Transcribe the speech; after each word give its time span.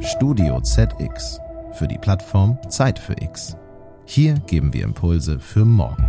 Studio 0.00 0.60
ZX 0.60 1.40
für 1.72 1.88
die 1.88 1.98
Plattform 1.98 2.58
Zeit 2.68 2.98
für 2.98 3.14
X. 3.20 3.56
Hier 4.04 4.34
geben 4.46 4.72
wir 4.72 4.84
Impulse 4.84 5.38
für 5.38 5.64
morgen. 5.64 6.04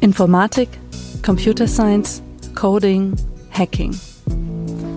Informatik, 0.00 0.68
Computer 1.24 1.68
Science, 1.68 2.22
Coding, 2.54 3.14
Hacking. 3.50 3.98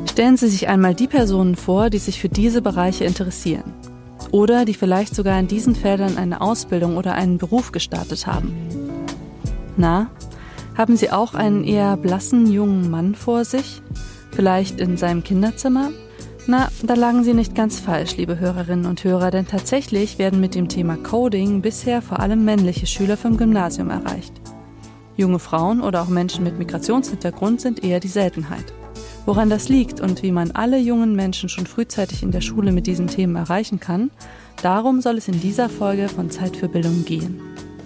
Stellen 0.10 0.38
Sie 0.38 0.48
sich 0.48 0.68
einmal 0.68 0.96
die 0.96 1.08
Personen 1.08 1.56
vor, 1.56 1.90
die 1.90 2.00
sich 2.00 2.20
für 2.20 2.30
diese 2.30 2.62
Bereiche 2.62 3.04
interessieren 3.04 3.83
oder 4.34 4.66
die 4.66 4.74
vielleicht 4.74 5.14
sogar 5.14 5.40
in 5.40 5.48
diesen 5.48 5.76
Feldern 5.76 6.18
eine 6.18 6.42
Ausbildung 6.42 6.98
oder 6.98 7.14
einen 7.14 7.38
Beruf 7.38 7.72
gestartet 7.72 8.26
haben. 8.26 8.52
Na, 9.78 10.10
haben 10.76 10.98
Sie 10.98 11.12
auch 11.12 11.36
einen 11.36 11.64
eher 11.64 11.96
blassen 11.98 12.52
jungen 12.52 12.90
Mann 12.90 13.14
vor 13.14 13.46
sich? 13.46 13.84
Vielleicht 14.32 14.80
in 14.80 14.98
seinem 14.98 15.24
Kinderzimmer? 15.24 15.92
Na, 16.48 16.70
da 16.82 16.96
lagen 16.96 17.24
Sie 17.24 17.36
nicht 17.36 17.54
ganz 17.54 17.80
falsch, 17.80 18.18
liebe 18.18 18.40
Hörerinnen 18.40 18.88
und 18.88 19.04
Hörer, 19.04 19.30
denn 19.30 19.46
tatsächlich 19.46 20.18
werden 20.18 20.42
mit 20.42 20.56
dem 20.56 20.68
Thema 20.68 20.98
Coding 20.98 21.62
bisher 21.62 22.02
vor 22.02 22.20
allem 22.20 22.44
männliche 22.44 22.88
Schüler 22.88 23.18
vom 23.18 23.38
Gymnasium 23.38 23.92
erreicht. 23.92 24.34
Junge 25.16 25.38
Frauen 25.38 25.80
oder 25.80 26.02
auch 26.02 26.10
Menschen 26.10 26.44
mit 26.44 26.58
Migrationshintergrund 26.58 27.62
sind 27.62 27.84
eher 27.84 28.00
die 28.00 28.08
Seltenheit. 28.08 28.74
Woran 29.26 29.50
das 29.50 29.70
liegt 29.70 30.02
und 30.02 30.22
wie 30.22 30.34
man 30.34 30.52
alle 30.52 30.78
jungen 30.78 31.16
Menschen 31.16 31.48
schon 31.48 31.66
frühzeitig 31.66 32.24
in 32.24 32.32
der 32.32 32.42
Schule 32.42 32.74
mit 32.74 32.88
diesen 32.88 33.08
Themen 33.08 33.38
erreichen 33.38 33.80
kann, 33.80 34.12
darum 34.62 35.00
soll 35.00 35.18
es 35.18 35.30
in 35.30 35.40
dieser 35.40 35.70
Folge 35.70 36.10
von 36.10 36.30
Zeit 36.30 36.58
für 36.58 36.68
Bildung 36.68 37.06
gehen. 37.06 37.40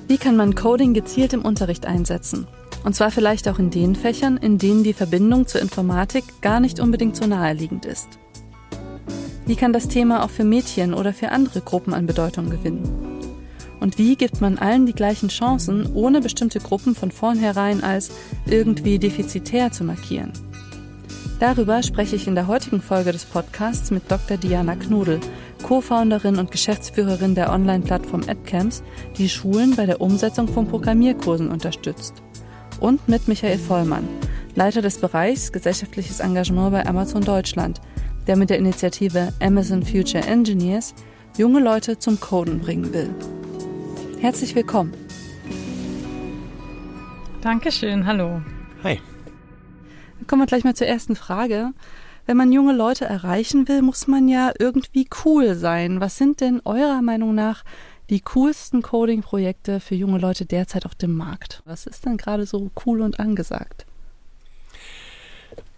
Wie 0.07 0.17
kann 0.17 0.35
man 0.35 0.55
Coding 0.55 0.95
gezielt 0.95 1.33
im 1.33 1.45
Unterricht 1.45 1.85
einsetzen? 1.85 2.47
Und 2.83 2.95
zwar 2.95 3.11
vielleicht 3.11 3.47
auch 3.49 3.59
in 3.59 3.69
den 3.69 3.95
Fächern, 3.95 4.37
in 4.37 4.57
denen 4.57 4.83
die 4.83 4.93
Verbindung 4.93 5.45
zur 5.45 5.61
Informatik 5.61 6.23
gar 6.41 6.59
nicht 6.59 6.79
unbedingt 6.79 7.15
so 7.15 7.27
naheliegend 7.27 7.85
ist. 7.85 8.07
Wie 9.45 9.55
kann 9.55 9.73
das 9.73 9.87
Thema 9.87 10.23
auch 10.23 10.29
für 10.29 10.43
Mädchen 10.43 10.93
oder 10.93 11.13
für 11.13 11.31
andere 11.31 11.61
Gruppen 11.61 11.93
an 11.93 12.07
Bedeutung 12.07 12.49
gewinnen? 12.49 12.83
Und 13.79 13.99
wie 13.99 14.15
gibt 14.15 14.41
man 14.41 14.57
allen 14.57 14.87
die 14.87 14.93
gleichen 14.93 15.29
Chancen, 15.29 15.93
ohne 15.93 16.19
bestimmte 16.19 16.59
Gruppen 16.59 16.95
von 16.95 17.11
vornherein 17.11 17.83
als 17.83 18.09
irgendwie 18.47 18.97
defizitär 18.97 19.71
zu 19.71 19.83
markieren? 19.83 20.33
Darüber 21.39 21.83
spreche 21.83 22.15
ich 22.15 22.27
in 22.27 22.33
der 22.33 22.47
heutigen 22.47 22.81
Folge 22.81 23.11
des 23.11 23.25
Podcasts 23.25 23.91
mit 23.91 24.09
Dr. 24.09 24.37
Diana 24.37 24.75
Knudel, 24.75 25.19
Co-Founderin 25.61 26.39
und 26.39 26.49
Geschäftsführerin 26.49 27.35
der 27.35 27.51
Online-Plattform 27.51 28.23
AdCamps, 28.27 28.81
die 29.17 29.29
Schulen 29.29 29.75
bei 29.75 29.85
der 29.85 30.01
Umsetzung 30.01 30.47
von 30.47 30.67
Programmierkursen 30.67 31.49
unterstützt. 31.49 32.23
Und 32.79 33.07
mit 33.07 33.27
Michael 33.27 33.59
Vollmann, 33.59 34.07
Leiter 34.55 34.81
des 34.81 34.97
Bereichs 34.97 35.51
Gesellschaftliches 35.51 36.21
Engagement 36.21 36.71
bei 36.71 36.85
Amazon 36.87 37.21
Deutschland, 37.21 37.81
der 38.25 38.35
mit 38.35 38.49
der 38.49 38.57
Initiative 38.57 39.31
Amazon 39.39 39.83
Future 39.83 40.25
Engineers 40.25 40.95
junge 41.37 41.59
Leute 41.59 41.99
zum 41.99 42.19
Coden 42.19 42.59
bringen 42.59 42.91
will. 42.93 43.13
Herzlich 44.19 44.55
willkommen. 44.55 44.93
Dankeschön, 47.41 48.07
hallo. 48.07 48.41
Hi. 48.83 48.99
Kommen 50.27 50.41
wir 50.41 50.47
gleich 50.47 50.63
mal 50.63 50.75
zur 50.75 50.87
ersten 50.87 51.15
Frage. 51.15 51.71
Wenn 52.25 52.35
man 52.35 52.51
junge 52.51 52.73
Leute 52.73 53.05
erreichen 53.05 53.69
will, 53.69 53.81
muss 53.81 54.07
man 54.07 54.27
ja 54.27 54.51
irgendwie 54.59 55.07
cool 55.23 55.55
sein. 55.55 56.01
Was 56.01 56.17
sind 56.17 56.41
denn 56.41 56.61
eurer 56.65 57.01
Meinung 57.01 57.33
nach 57.33 57.63
die 58.09 58.19
coolsten 58.19 58.81
Coding-Projekte 58.81 59.79
für 59.79 59.95
junge 59.95 60.17
Leute 60.17 60.45
derzeit 60.45 60.85
auf 60.85 60.95
dem 60.95 61.15
Markt? 61.15 61.61
Was 61.65 61.87
ist 61.87 62.05
denn 62.05 62.17
gerade 62.17 62.45
so 62.45 62.71
cool 62.85 63.01
und 63.01 63.19
angesagt? 63.21 63.85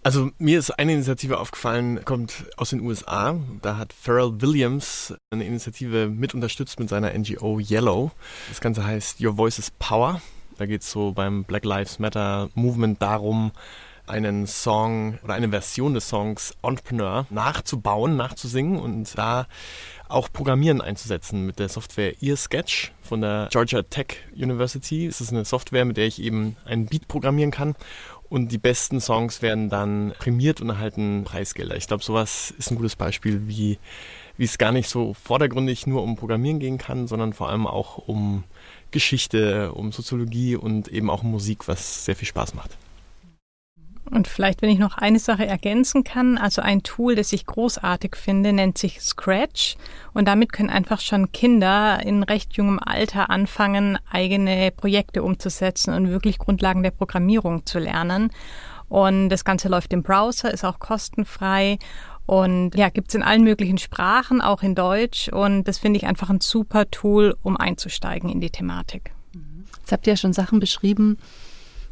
Also 0.02 0.30
mir 0.38 0.58
ist 0.58 0.70
eine 0.70 0.94
Initiative 0.94 1.38
aufgefallen, 1.38 2.04
kommt 2.04 2.46
aus 2.56 2.70
den 2.70 2.80
USA. 2.80 3.38
Da 3.62 3.76
hat 3.76 3.92
Pharrell 3.92 4.40
Williams 4.40 5.14
eine 5.30 5.44
Initiative 5.44 6.08
mit 6.08 6.34
unterstützt 6.34 6.80
mit 6.80 6.88
seiner 6.88 7.16
NGO 7.16 7.60
Yellow. 7.60 8.10
Das 8.48 8.60
Ganze 8.60 8.84
heißt 8.84 9.20
Your 9.20 9.36
Voice 9.36 9.58
is 9.58 9.70
Power. 9.78 10.20
Da 10.58 10.66
geht 10.66 10.82
es 10.82 10.90
so 10.90 11.12
beim 11.12 11.44
Black 11.44 11.64
Lives 11.64 11.98
Matter 11.98 12.48
Movement 12.54 13.00
darum, 13.00 13.52
einen 14.10 14.46
Song 14.46 15.18
oder 15.24 15.34
eine 15.34 15.48
Version 15.48 15.94
des 15.94 16.08
Songs 16.08 16.54
Entrepreneur 16.62 17.26
nachzubauen, 17.30 18.16
nachzusingen 18.16 18.78
und 18.78 19.16
da 19.16 19.46
auch 20.08 20.30
Programmieren 20.32 20.80
einzusetzen 20.80 21.46
mit 21.46 21.58
der 21.58 21.68
Software 21.68 22.20
EarSketch 22.20 22.92
von 23.00 23.20
der 23.20 23.48
Georgia 23.50 23.82
Tech 23.82 24.18
University. 24.34 25.06
Es 25.06 25.20
ist 25.20 25.32
eine 25.32 25.44
Software, 25.44 25.84
mit 25.84 25.96
der 25.96 26.06
ich 26.06 26.20
eben 26.20 26.56
einen 26.64 26.86
Beat 26.86 27.08
programmieren 27.08 27.52
kann 27.52 27.76
und 28.30 28.52
die 28.52 28.58
besten 28.58 29.00
Songs 29.00 29.42
werden 29.42 29.68
dann 29.68 30.12
prämiert 30.18 30.60
und 30.60 30.68
erhalten 30.68 31.24
Preisgelder. 31.24 31.76
Ich 31.76 31.88
glaube, 31.88 32.04
sowas 32.04 32.54
ist 32.58 32.70
ein 32.70 32.76
gutes 32.76 32.96
Beispiel, 32.96 33.48
wie, 33.48 33.78
wie 34.36 34.44
es 34.44 34.56
gar 34.56 34.72
nicht 34.72 34.88
so 34.88 35.14
vordergründig 35.14 35.86
nur 35.86 36.02
um 36.02 36.16
Programmieren 36.16 36.60
gehen 36.60 36.78
kann, 36.78 37.08
sondern 37.08 37.32
vor 37.32 37.48
allem 37.48 37.66
auch 37.66 37.98
um 37.98 38.44
Geschichte, 38.92 39.72
um 39.72 39.92
Soziologie 39.92 40.56
und 40.56 40.88
eben 40.88 41.10
auch 41.10 41.22
um 41.22 41.30
Musik, 41.30 41.66
was 41.66 42.04
sehr 42.04 42.16
viel 42.16 42.28
Spaß 42.28 42.54
macht. 42.54 42.78
Und 44.10 44.26
vielleicht, 44.26 44.60
wenn 44.60 44.70
ich 44.70 44.78
noch 44.78 44.98
eine 44.98 45.20
Sache 45.20 45.46
ergänzen 45.46 46.02
kann, 46.02 46.36
also 46.36 46.62
ein 46.62 46.82
Tool, 46.82 47.14
das 47.14 47.32
ich 47.32 47.46
großartig 47.46 48.16
finde, 48.16 48.52
nennt 48.52 48.76
sich 48.76 49.00
Scratch. 49.00 49.76
Und 50.12 50.26
damit 50.26 50.52
können 50.52 50.70
einfach 50.70 51.00
schon 51.00 51.30
Kinder 51.30 52.00
in 52.04 52.24
recht 52.24 52.54
jungem 52.54 52.80
Alter 52.80 53.30
anfangen, 53.30 53.98
eigene 54.10 54.72
Projekte 54.72 55.22
umzusetzen 55.22 55.94
und 55.94 56.08
wirklich 56.08 56.38
Grundlagen 56.38 56.82
der 56.82 56.90
Programmierung 56.90 57.66
zu 57.66 57.78
lernen. 57.78 58.30
Und 58.88 59.28
das 59.28 59.44
Ganze 59.44 59.68
läuft 59.68 59.92
im 59.92 60.02
Browser, 60.02 60.52
ist 60.52 60.64
auch 60.64 60.80
kostenfrei 60.80 61.78
und 62.26 62.74
ja, 62.74 62.88
gibt's 62.88 63.14
in 63.14 63.22
allen 63.22 63.44
möglichen 63.44 63.78
Sprachen, 63.78 64.40
auch 64.40 64.62
in 64.62 64.74
Deutsch. 64.74 65.28
Und 65.28 65.64
das 65.64 65.78
finde 65.78 65.98
ich 65.98 66.06
einfach 66.06 66.30
ein 66.30 66.40
super 66.40 66.90
Tool, 66.90 67.36
um 67.42 67.56
einzusteigen 67.56 68.28
in 68.28 68.40
die 68.40 68.50
Thematik. 68.50 69.12
Jetzt 69.78 69.92
habt 69.92 70.06
ihr 70.08 70.14
ja 70.14 70.16
schon 70.16 70.32
Sachen 70.32 70.58
beschrieben, 70.58 71.18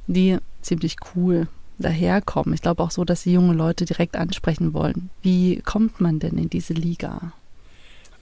die 0.08 0.38
ziemlich 0.62 0.96
cool 1.14 1.46
daherkommen. 1.78 2.54
Ich 2.54 2.62
glaube 2.62 2.82
auch 2.82 2.90
so, 2.90 3.04
dass 3.04 3.22
sie 3.22 3.32
junge 3.32 3.54
Leute 3.54 3.84
direkt 3.84 4.16
ansprechen 4.16 4.74
wollen. 4.74 5.10
Wie 5.22 5.60
kommt 5.60 6.00
man 6.00 6.18
denn 6.18 6.38
in 6.38 6.50
diese 6.50 6.74
Liga? 6.74 7.32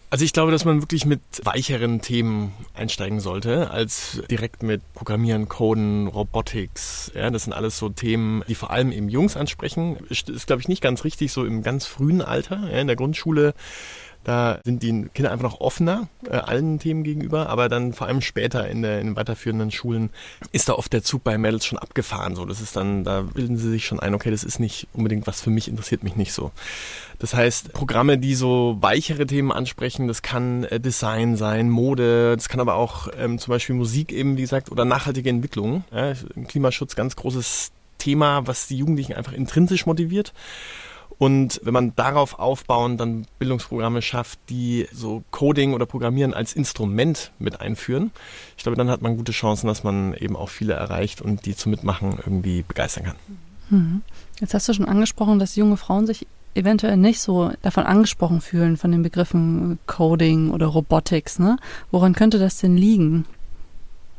Also 0.08 0.24
ich 0.24 0.32
glaube, 0.32 0.52
dass 0.52 0.64
man 0.64 0.82
wirklich 0.82 1.04
mit 1.04 1.20
weicheren 1.42 2.00
Themen 2.00 2.52
einsteigen 2.74 3.18
sollte, 3.18 3.70
als 3.72 4.22
direkt 4.30 4.62
mit 4.62 4.80
Programmieren, 4.94 5.48
Coden, 5.48 6.06
Robotics. 6.06 7.10
Ja, 7.14 7.28
das 7.30 7.44
sind 7.44 7.52
alles 7.52 7.76
so 7.76 7.88
Themen, 7.88 8.44
die 8.48 8.54
vor 8.54 8.70
allem 8.70 8.92
eben 8.92 9.08
Jungs 9.08 9.36
ansprechen. 9.36 9.96
Ist, 10.08 10.30
ist 10.30 10.46
glaube 10.46 10.62
ich, 10.62 10.68
nicht 10.68 10.80
ganz 10.80 11.02
richtig, 11.02 11.32
so 11.32 11.44
im 11.44 11.62
ganz 11.64 11.86
frühen 11.86 12.22
Alter. 12.22 12.68
Ja, 12.70 12.78
in 12.78 12.86
der 12.86 12.94
Grundschule 12.94 13.52
da 14.26 14.58
sind 14.64 14.82
die 14.82 15.06
Kinder 15.14 15.30
einfach 15.30 15.44
noch 15.44 15.60
offener 15.60 16.08
äh, 16.28 16.34
allen 16.34 16.80
Themen 16.80 17.04
gegenüber, 17.04 17.48
aber 17.48 17.68
dann 17.68 17.92
vor 17.92 18.08
allem 18.08 18.20
später 18.20 18.66
in, 18.66 18.82
der, 18.82 19.00
in 19.00 19.06
den 19.06 19.16
weiterführenden 19.16 19.70
Schulen 19.70 20.10
ist 20.50 20.68
da 20.68 20.72
oft 20.72 20.92
der 20.92 21.04
Zug 21.04 21.22
bei 21.22 21.38
Mädels 21.38 21.64
schon 21.64 21.78
abgefahren. 21.78 22.34
So, 22.34 22.44
das 22.44 22.60
ist 22.60 22.74
dann, 22.74 23.04
da 23.04 23.20
bilden 23.20 23.56
sie 23.56 23.70
sich 23.70 23.86
schon 23.86 24.00
ein, 24.00 24.14
okay, 24.14 24.32
das 24.32 24.42
ist 24.42 24.58
nicht 24.58 24.88
unbedingt 24.92 25.28
was 25.28 25.40
für 25.40 25.50
mich, 25.50 25.68
interessiert 25.68 26.02
mich 26.02 26.16
nicht 26.16 26.32
so. 26.32 26.50
Das 27.20 27.34
heißt, 27.34 27.72
Programme, 27.72 28.18
die 28.18 28.34
so 28.34 28.78
weichere 28.80 29.26
Themen 29.26 29.52
ansprechen, 29.52 30.08
das 30.08 30.22
kann 30.22 30.64
äh, 30.64 30.80
Design 30.80 31.36
sein, 31.36 31.70
Mode, 31.70 32.34
das 32.34 32.48
kann 32.48 32.58
aber 32.58 32.74
auch 32.74 33.06
ähm, 33.16 33.38
zum 33.38 33.52
Beispiel 33.52 33.76
Musik 33.76 34.12
eben, 34.12 34.36
wie 34.36 34.42
gesagt, 34.42 34.72
oder 34.72 34.84
nachhaltige 34.84 35.30
Entwicklung. 35.30 35.84
Ja, 35.92 36.14
Klimaschutz, 36.48 36.96
ganz 36.96 37.14
großes 37.14 37.70
Thema, 37.98 38.44
was 38.48 38.66
die 38.66 38.78
Jugendlichen 38.78 39.12
einfach 39.12 39.32
intrinsisch 39.32 39.86
motiviert. 39.86 40.32
Und 41.18 41.60
wenn 41.62 41.72
man 41.72 41.94
darauf 41.96 42.38
aufbauen, 42.38 42.98
dann 42.98 43.26
Bildungsprogramme 43.38 44.02
schafft, 44.02 44.38
die 44.50 44.86
so 44.92 45.22
Coding 45.30 45.72
oder 45.72 45.86
Programmieren 45.86 46.34
als 46.34 46.52
Instrument 46.52 47.32
mit 47.38 47.60
einführen, 47.60 48.10
ich 48.56 48.62
glaube, 48.62 48.76
dann 48.76 48.90
hat 48.90 49.00
man 49.00 49.16
gute 49.16 49.32
Chancen, 49.32 49.66
dass 49.66 49.82
man 49.82 50.12
eben 50.14 50.36
auch 50.36 50.50
viele 50.50 50.74
erreicht 50.74 51.22
und 51.22 51.46
die 51.46 51.56
zum 51.56 51.70
Mitmachen 51.70 52.18
irgendwie 52.18 52.62
begeistern 52.62 53.04
kann. 53.04 53.16
Mhm. 53.70 54.02
Jetzt 54.40 54.52
hast 54.52 54.68
du 54.68 54.74
schon 54.74 54.88
angesprochen, 54.88 55.38
dass 55.38 55.56
junge 55.56 55.78
Frauen 55.78 56.06
sich 56.06 56.26
eventuell 56.54 56.96
nicht 56.96 57.20
so 57.20 57.52
davon 57.62 57.84
angesprochen 57.84 58.40
fühlen, 58.40 58.76
von 58.76 58.92
den 58.92 59.02
Begriffen 59.02 59.78
Coding 59.86 60.50
oder 60.50 60.66
Robotics. 60.66 61.38
Ne? 61.38 61.58
Woran 61.90 62.14
könnte 62.14 62.38
das 62.38 62.58
denn 62.58 62.76
liegen? 62.76 63.26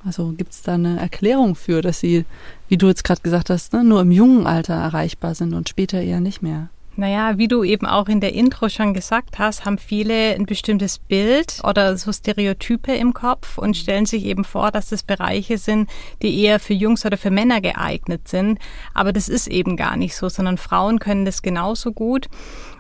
Also 0.06 0.32
gibt 0.32 0.54
es 0.54 0.62
da 0.62 0.76
eine 0.76 1.00
Erklärung 1.00 1.56
für, 1.56 1.82
dass 1.82 2.00
sie, 2.00 2.26
wie 2.70 2.78
du 2.78 2.88
jetzt 2.88 3.04
gerade 3.04 3.22
gesagt 3.22 3.50
hast, 3.50 3.74
ne, 3.74 3.84
nur 3.84 4.02
im 4.02 4.12
jungen 4.12 4.48
Alter 4.48 4.76
erreichbar 4.76 5.36
sind 5.36 5.54
und 5.54 5.68
später 5.68 6.02
eher 6.02 6.22
nicht 6.22 6.42
mehr? 6.42 6.70
Naja, 7.00 7.38
wie 7.38 7.48
du 7.48 7.64
eben 7.64 7.86
auch 7.86 8.10
in 8.10 8.22
der 8.22 8.34
Intro 8.34 8.70
schon 8.70 8.96
gesagt 8.96 9.38
hast, 9.38 9.66
haben 9.66 9.78
viele 9.78 10.34
ein 10.34 10.48
bestimmtes 10.48 10.98
Bild 10.98 11.62
oder 11.64 11.96
so 11.96 12.12
Stereotype 12.12 12.92
im 12.92 13.14
Kopf 13.14 13.60
und 13.60 13.78
stellen 13.78 14.08
sich 14.08 14.26
eben 14.26 14.44
vor, 14.44 14.72
dass 14.72 14.90
das 14.90 15.04
Bereiche 15.04 15.60
sind, 15.60 15.92
die 16.24 16.42
eher 16.42 16.60
für 16.60 16.74
Jungs 16.74 17.06
oder 17.06 17.18
für 17.18 17.30
Männer 17.30 17.62
geeignet 17.62 18.28
sind. 18.28 18.58
Aber 18.96 19.14
das 19.14 19.30
ist 19.30 19.46
eben 19.46 19.78
gar 19.78 19.96
nicht 19.96 20.16
so, 20.16 20.28
sondern 20.28 20.58
Frauen 20.58 20.98
können 20.98 21.24
das 21.24 21.44
genauso 21.44 21.92
gut. 21.92 22.30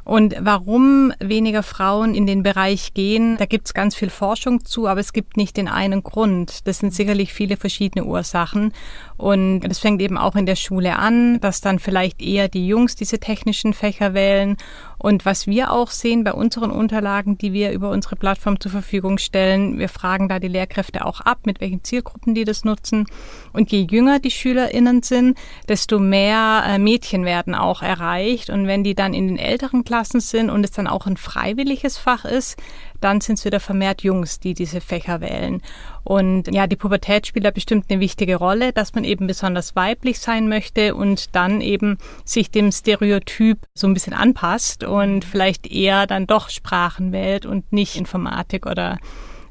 Und 0.07 0.37
warum 0.39 1.11
weniger 1.19 1.63
Frauen 1.63 2.15
in 2.15 2.25
den 2.25 2.41
Bereich 2.41 2.93
gehen, 2.93 3.35
da 3.35 3.45
gibt 3.45 3.67
es 3.67 3.73
ganz 3.73 3.93
viel 3.93 4.09
Forschung 4.09 4.63
zu, 4.63 4.87
aber 4.87 5.01
es 5.01 5.11
gibt 5.11 5.35
nicht 5.35 5.57
den 5.57 5.67
einen 5.67 6.01
Grund. 6.01 6.65
Das 6.65 6.79
sind 6.79 6.93
sicherlich 6.93 7.33
viele 7.33 7.57
verschiedene 7.57 8.05
Ursachen. 8.05 8.71
Und 9.17 9.59
das 9.59 9.79
fängt 9.79 10.01
eben 10.01 10.17
auch 10.17 10.37
in 10.37 10.45
der 10.45 10.55
Schule 10.55 10.95
an, 10.95 11.41
dass 11.41 11.59
dann 11.59 11.77
vielleicht 11.77 12.21
eher 12.21 12.47
die 12.47 12.65
Jungs 12.65 12.95
diese 12.95 13.19
technischen 13.19 13.73
Fächer 13.73 14.13
wählen. 14.13 14.55
Und 14.99 15.25
was 15.25 15.45
wir 15.45 15.71
auch 15.71 15.91
sehen 15.91 16.23
bei 16.23 16.33
unseren 16.33 16.71
Unterlagen, 16.71 17.37
die 17.37 17.53
wir 17.53 17.71
über 17.71 17.91
unsere 17.91 18.15
Plattform 18.15 18.59
zur 18.59 18.71
Verfügung 18.71 19.17
stellen, 19.19 19.77
wir 19.77 19.89
fragen 19.89 20.27
da 20.27 20.39
die 20.39 20.47
Lehrkräfte 20.47 21.05
auch 21.05 21.21
ab, 21.21 21.45
mit 21.45 21.61
welchen 21.61 21.83
Zielgruppen 21.83 22.33
die 22.33 22.45
das 22.45 22.65
nutzen. 22.65 23.05
Und 23.53 23.71
je 23.71 23.85
jünger 23.89 24.19
die 24.19 24.31
SchülerInnen 24.31 25.03
sind, 25.03 25.37
desto 25.69 25.99
mehr 25.99 26.63
äh, 26.65 26.79
Mädchen 26.79 27.25
werden 27.25 27.53
auch 27.53 27.81
erreicht. 27.81 28.49
Und 28.49 28.65
wenn 28.65 28.83
die 28.83 28.95
dann 28.95 29.13
in 29.13 29.27
den 29.27 29.37
älteren 29.37 29.83
Klassen 29.83 30.19
sind 30.19 30.49
und 30.49 30.63
es 30.63 30.71
dann 30.71 30.87
auch 30.87 31.05
ein 31.05 31.17
freiwilliges 31.17 31.97
Fach 31.97 32.25
ist, 32.25 32.57
dann 33.01 33.21
sind 33.21 33.39
es 33.39 33.45
wieder 33.45 33.59
vermehrt 33.59 34.03
Jungs, 34.03 34.39
die 34.39 34.53
diese 34.53 34.81
Fächer 34.81 35.21
wählen. 35.21 35.61
Und 36.03 36.53
ja, 36.53 36.67
die 36.67 36.75
Pubertät 36.75 37.27
spielt 37.27 37.45
da 37.45 37.51
bestimmt 37.51 37.85
eine 37.89 37.99
wichtige 37.99 38.37
Rolle, 38.37 38.73
dass 38.73 38.93
man 38.93 39.03
eben 39.03 39.27
besonders 39.27 39.75
weiblich 39.75 40.19
sein 40.19 40.47
möchte 40.47 40.95
und 40.95 41.35
dann 41.35 41.61
eben 41.61 41.97
sich 42.23 42.49
dem 42.49 42.71
Stereotyp 42.71 43.59
so 43.73 43.87
ein 43.87 43.93
bisschen 43.93 44.13
anpasst 44.13 44.83
und 44.83 45.25
vielleicht 45.25 45.67
eher 45.67 46.07
dann 46.07 46.27
doch 46.27 46.49
Sprachen 46.49 47.11
wählt 47.11 47.45
und 47.45 47.71
nicht 47.73 47.97
Informatik 47.97 48.65
oder 48.65 48.99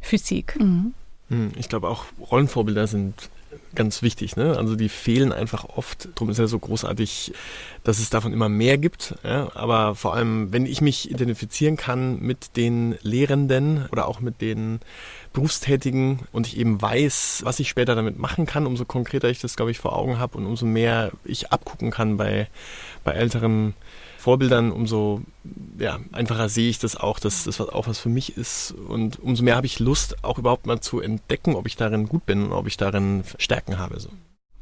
Physik. 0.01 0.57
Mhm. 0.59 0.95
Hm, 1.29 1.53
ich 1.57 1.69
glaube 1.69 1.89
auch 1.89 2.05
Rollenvorbilder 2.31 2.87
sind 2.87 3.31
ganz 3.77 4.03
wichtig. 4.03 4.37
Ne? 4.37 4.57
Also 4.57 4.75
die 4.75 4.89
fehlen 4.89 5.33
einfach 5.33 5.65
oft. 5.65 6.09
Darum 6.15 6.31
ist 6.31 6.39
ja 6.39 6.47
so 6.47 6.59
großartig, 6.59 7.33
dass 7.85 7.99
es 7.99 8.11
davon 8.11 8.33
immer 8.33 8.49
mehr 8.49 8.79
gibt. 8.79 9.15
Ja? 9.23 9.51
Aber 9.55 9.95
vor 9.95 10.15
allem, 10.15 10.53
wenn 10.53 10.67
ich 10.67 10.81
mich 10.81 11.11
identifizieren 11.11 11.77
kann 11.77 12.21
mit 12.21 12.57
den 12.57 12.97
Lehrenden 13.03 13.87
oder 13.93 14.09
auch 14.09 14.21
mit 14.21 14.41
den 14.41 14.81
Berufstätigen 15.33 16.21
und 16.33 16.47
ich 16.47 16.57
eben 16.57 16.81
weiß, 16.81 17.43
was 17.45 17.61
ich 17.61 17.69
später 17.69 17.95
damit 17.95 18.19
machen 18.19 18.47
kann, 18.47 18.67
umso 18.67 18.85
konkreter 18.85 19.29
ich 19.29 19.41
das, 19.41 19.55
glaube 19.55 19.71
ich, 19.71 19.79
vor 19.79 19.95
Augen 19.95 20.19
habe 20.19 20.39
und 20.39 20.47
umso 20.47 20.67
mehr 20.67 21.13
ich 21.25 21.53
abgucken 21.53 21.91
kann 21.91 22.17
bei, 22.17 22.49
bei 23.05 23.13
älteren 23.13 23.75
Vorbildern, 24.27 24.73
umso 24.73 25.23
ja, 25.79 26.01
einfacher 26.11 26.49
sehe 26.49 26.69
ich 26.69 26.81
das 26.81 26.97
auch, 26.97 27.21
dass 27.21 27.45
das 27.45 27.61
auch 27.61 27.87
was 27.87 28.01
für 28.01 28.09
mich 28.09 28.37
ist. 28.37 28.75
Und 28.89 29.21
umso 29.21 29.45
mehr 29.45 29.55
habe 29.55 29.67
ich 29.67 29.79
Lust, 29.79 30.25
auch 30.25 30.37
überhaupt 30.37 30.67
mal 30.67 30.81
zu 30.81 30.99
entdecken, 30.99 31.55
ob 31.55 31.69
ich 31.69 31.77
darin 31.77 32.09
gut 32.09 32.27
bin 32.27 32.47
und 32.47 32.53
ob 32.53 32.67
ich 32.67 32.77
darin 32.77 33.23
Stärken 33.39 33.79
habe. 33.79 34.01
So. 34.01 34.09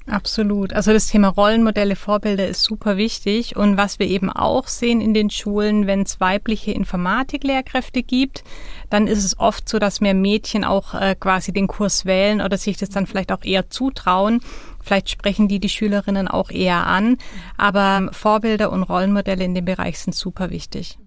Absolut. 0.07 0.75
Also 0.75 0.93
das 0.93 1.07
Thema 1.07 1.29
Rollenmodelle, 1.29 1.97
Vorbilder 1.97 2.47
ist 2.47 2.63
super 2.63 2.99
wichtig. 2.99 3.57
Und 3.57 3.79
was 3.79 3.99
wir 3.99 4.07
eben 4.07 4.29
auch 4.29 4.69
sehen 4.69 5.01
in 5.01 5.15
den 5.15 5.31
Schulen, 5.31 5.87
wenn 5.87 6.03
es 6.03 6.21
weibliche 6.21 6.73
Informatiklehrkräfte 6.73 8.03
gibt, 8.03 8.45
dann 8.91 9.07
ist 9.07 9.25
es 9.25 9.39
oft 9.39 9.67
so, 9.67 9.79
dass 9.79 10.03
mehr 10.03 10.13
Mädchen 10.13 10.65
auch 10.65 10.93
äh, 10.93 11.15
quasi 11.19 11.55
den 11.55 11.69
Kurs 11.69 12.05
wählen 12.05 12.43
oder 12.43 12.59
sich 12.59 12.77
das 12.77 12.91
dann 12.91 13.07
vielleicht 13.07 13.33
auch 13.33 13.45
eher 13.45 13.71
zutrauen. 13.71 14.43
Vielleicht 14.85 15.11
sprechen 15.11 15.49
die 15.49 15.59
die 15.59 15.69
Schülerinnen 15.69 16.29
auch 16.29 16.51
eher 16.51 16.87
an. 16.87 17.17
Aber 17.57 18.11
Vorbilder 18.13 18.71
und 18.71 18.83
Rollenmodelle 18.83 19.45
in 19.45 19.55
dem 19.55 19.65
Bereich 19.65 19.99
sind 19.99 20.15
super 20.15 20.51
wichtig. 20.51 20.99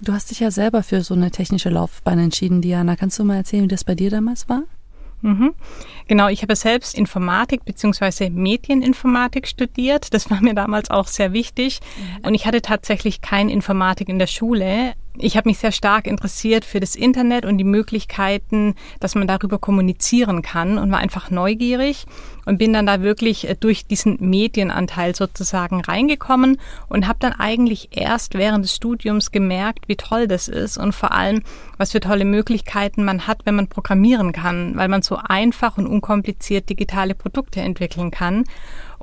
Du 0.00 0.12
hast 0.12 0.30
dich 0.30 0.40
ja 0.40 0.50
selber 0.50 0.82
für 0.82 1.02
so 1.02 1.14
eine 1.14 1.30
technische 1.30 1.70
Laufbahn 1.70 2.18
entschieden, 2.18 2.60
Diana. 2.60 2.96
Kannst 2.96 3.18
du 3.18 3.24
mal 3.24 3.36
erzählen, 3.36 3.64
wie 3.64 3.68
das 3.68 3.84
bei 3.84 3.94
dir 3.94 4.10
damals 4.10 4.48
war? 4.48 4.64
Mhm. 5.22 5.54
Genau, 6.06 6.28
ich 6.28 6.42
habe 6.42 6.54
selbst 6.54 6.94
Informatik 6.94 7.64
beziehungsweise 7.64 8.28
Medieninformatik 8.28 9.48
studiert. 9.48 10.12
Das 10.12 10.30
war 10.30 10.42
mir 10.42 10.54
damals 10.54 10.90
auch 10.90 11.06
sehr 11.06 11.32
wichtig. 11.32 11.80
Mhm. 11.80 12.26
Und 12.26 12.34
ich 12.34 12.44
hatte 12.44 12.60
tatsächlich 12.60 13.22
kein 13.22 13.48
Informatik 13.48 14.10
in 14.10 14.18
der 14.18 14.26
Schule 14.26 14.92
ich 15.16 15.36
habe 15.36 15.48
mich 15.48 15.58
sehr 15.58 15.70
stark 15.70 16.06
interessiert 16.06 16.64
für 16.64 16.80
das 16.80 16.96
Internet 16.96 17.46
und 17.46 17.58
die 17.58 17.64
Möglichkeiten, 17.64 18.74
dass 18.98 19.14
man 19.14 19.28
darüber 19.28 19.58
kommunizieren 19.58 20.42
kann 20.42 20.76
und 20.76 20.90
war 20.90 20.98
einfach 20.98 21.30
neugierig 21.30 22.06
und 22.46 22.58
bin 22.58 22.72
dann 22.72 22.86
da 22.86 23.00
wirklich 23.00 23.48
äh, 23.48 23.54
durch 23.58 23.86
diesen 23.86 24.16
Medienanteil 24.20 25.14
sozusagen 25.14 25.80
reingekommen 25.80 26.58
und 26.88 27.06
habe 27.06 27.18
dann 27.20 27.32
eigentlich 27.32 27.90
erst 27.92 28.34
während 28.34 28.64
des 28.64 28.74
Studiums 28.74 29.30
gemerkt, 29.30 29.86
wie 29.86 29.96
toll 29.96 30.26
das 30.26 30.48
ist 30.48 30.78
und 30.78 30.92
vor 30.92 31.12
allem, 31.12 31.42
was 31.78 31.92
für 31.92 32.00
tolle 32.00 32.24
Möglichkeiten 32.24 33.04
man 33.04 33.26
hat, 33.26 33.46
wenn 33.46 33.54
man 33.54 33.68
programmieren 33.68 34.32
kann, 34.32 34.76
weil 34.76 34.88
man 34.88 35.02
so 35.02 35.16
einfach 35.16 35.78
und 35.78 35.86
unkompliziert 35.86 36.68
digitale 36.68 37.14
Produkte 37.14 37.60
entwickeln 37.60 38.10
kann 38.10 38.44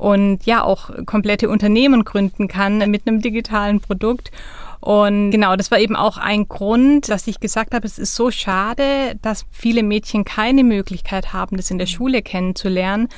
und 0.02 0.48
ja 0.48 0.64
auch 0.64 0.90
komplette 1.06 1.48
Unternehmen 1.48 2.04
gründen 2.04 2.48
kann 2.48 2.80
mit 2.90 3.08
einem 3.08 3.22
digitalen 3.22 3.82
Produkt. 3.82 4.32
Und 4.80 5.30
genau, 5.30 5.56
das 5.56 5.70
war 5.70 5.78
eben 5.78 5.96
auch 5.96 6.18
ein 6.18 6.48
Grund, 6.48 7.08
dass 7.10 7.28
ich 7.28 7.40
gesagt 7.40 7.76
habe, 7.76 7.86
es 7.86 8.00
ist 8.00 8.16
so 8.16 8.32
schade, 8.32 9.16
dass 9.22 9.46
viele 9.52 9.84
Mädchen 9.84 10.26
keine 10.26 10.64
Möglichkeit 10.64 11.34
haben, 11.34 11.56
das 11.56 11.70
in 11.70 11.78
der 11.78 11.86
Schule 11.86 12.24
kennenzulernen. 12.24 13.10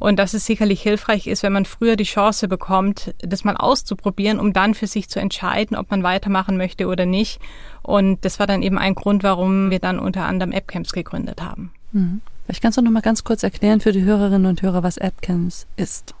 Und 0.00 0.18
dass 0.18 0.34
es 0.34 0.44
sicherlich 0.44 0.82
hilfreich 0.82 1.28
ist, 1.28 1.44
wenn 1.44 1.52
man 1.52 1.64
früher 1.64 1.94
die 1.94 2.02
Chance 2.02 2.48
bekommt, 2.48 3.14
das 3.20 3.44
mal 3.44 3.56
auszuprobieren, 3.56 4.40
um 4.40 4.52
dann 4.52 4.74
für 4.74 4.88
sich 4.88 5.08
zu 5.08 5.20
entscheiden, 5.20 5.76
ob 5.76 5.92
man 5.92 6.02
weitermachen 6.02 6.56
möchte 6.56 6.88
oder 6.88 7.06
nicht. 7.06 7.40
Und 7.82 8.24
das 8.24 8.40
war 8.40 8.48
dann 8.48 8.64
eben 8.64 8.78
ein 8.78 8.96
Grund, 8.96 9.22
warum 9.22 9.70
wir 9.70 9.78
dann 9.78 10.00
unter 10.00 10.24
anderem 10.24 10.50
AppCamps 10.52 10.92
gegründet 10.92 11.40
haben. 11.40 11.70
Mhm. 11.92 12.20
Vielleicht 12.46 12.62
kannst 12.62 12.78
du 12.78 12.82
noch 12.82 12.90
mal 12.90 13.00
ganz 13.00 13.22
kurz 13.22 13.44
erklären 13.44 13.78
für 13.78 13.92
die 13.92 14.02
Hörerinnen 14.02 14.46
und 14.46 14.60
Hörer, 14.60 14.82
was 14.82 14.98
AppCamps 14.98 15.68
ist. 15.76 16.16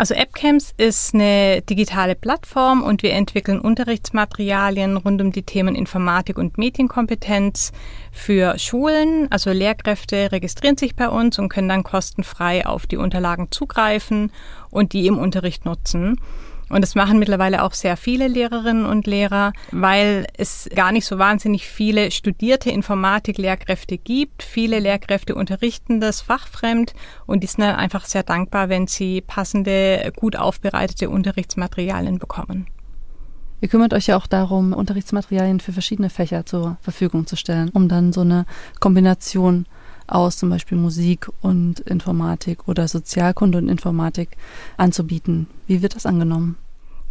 Also 0.00 0.14
AppCamps 0.14 0.72
ist 0.78 1.12
eine 1.12 1.60
digitale 1.60 2.14
Plattform 2.14 2.82
und 2.82 3.02
wir 3.02 3.12
entwickeln 3.12 3.60
Unterrichtsmaterialien 3.60 4.96
rund 4.96 5.20
um 5.20 5.30
die 5.30 5.42
Themen 5.42 5.74
Informatik 5.74 6.38
und 6.38 6.56
Medienkompetenz 6.56 7.70
für 8.10 8.58
Schulen. 8.58 9.30
Also 9.30 9.50
Lehrkräfte 9.50 10.32
registrieren 10.32 10.78
sich 10.78 10.96
bei 10.96 11.10
uns 11.10 11.38
und 11.38 11.50
können 11.50 11.68
dann 11.68 11.82
kostenfrei 11.82 12.64
auf 12.64 12.86
die 12.86 12.96
Unterlagen 12.96 13.48
zugreifen 13.50 14.32
und 14.70 14.94
die 14.94 15.06
im 15.06 15.18
Unterricht 15.18 15.66
nutzen. 15.66 16.18
Und 16.70 16.82
das 16.82 16.94
machen 16.94 17.18
mittlerweile 17.18 17.64
auch 17.64 17.72
sehr 17.72 17.96
viele 17.96 18.28
Lehrerinnen 18.28 18.86
und 18.86 19.06
Lehrer, 19.06 19.52
weil 19.72 20.26
es 20.38 20.68
gar 20.74 20.92
nicht 20.92 21.04
so 21.04 21.18
wahnsinnig 21.18 21.66
viele 21.66 22.12
studierte 22.12 22.70
Informatik-Lehrkräfte 22.70 23.98
gibt. 23.98 24.44
Viele 24.44 24.78
Lehrkräfte 24.78 25.34
unterrichten 25.34 26.00
das 26.00 26.20
fachfremd 26.20 26.94
und 27.26 27.42
die 27.42 27.48
sind 27.48 27.64
einfach 27.64 28.06
sehr 28.06 28.22
dankbar, 28.22 28.68
wenn 28.68 28.86
sie 28.86 29.20
passende, 29.20 30.12
gut 30.14 30.36
aufbereitete 30.36 31.10
Unterrichtsmaterialien 31.10 32.18
bekommen. 32.18 32.66
Ihr 33.60 33.68
kümmert 33.68 33.92
euch 33.92 34.06
ja 34.06 34.16
auch 34.16 34.26
darum, 34.26 34.72
Unterrichtsmaterialien 34.72 35.60
für 35.60 35.72
verschiedene 35.72 36.08
Fächer 36.08 36.46
zur 36.46 36.78
Verfügung 36.80 37.26
zu 37.26 37.36
stellen, 37.36 37.68
um 37.70 37.88
dann 37.88 38.12
so 38.12 38.22
eine 38.22 38.46
Kombination 38.78 39.66
aus 40.10 40.36
zum 40.36 40.50
Beispiel 40.50 40.78
Musik 40.78 41.28
und 41.40 41.80
Informatik 41.80 42.68
oder 42.68 42.88
Sozialkunde 42.88 43.58
und 43.58 43.68
Informatik 43.68 44.36
anzubieten. 44.76 45.46
Wie 45.66 45.82
wird 45.82 45.94
das 45.94 46.06
angenommen? 46.06 46.56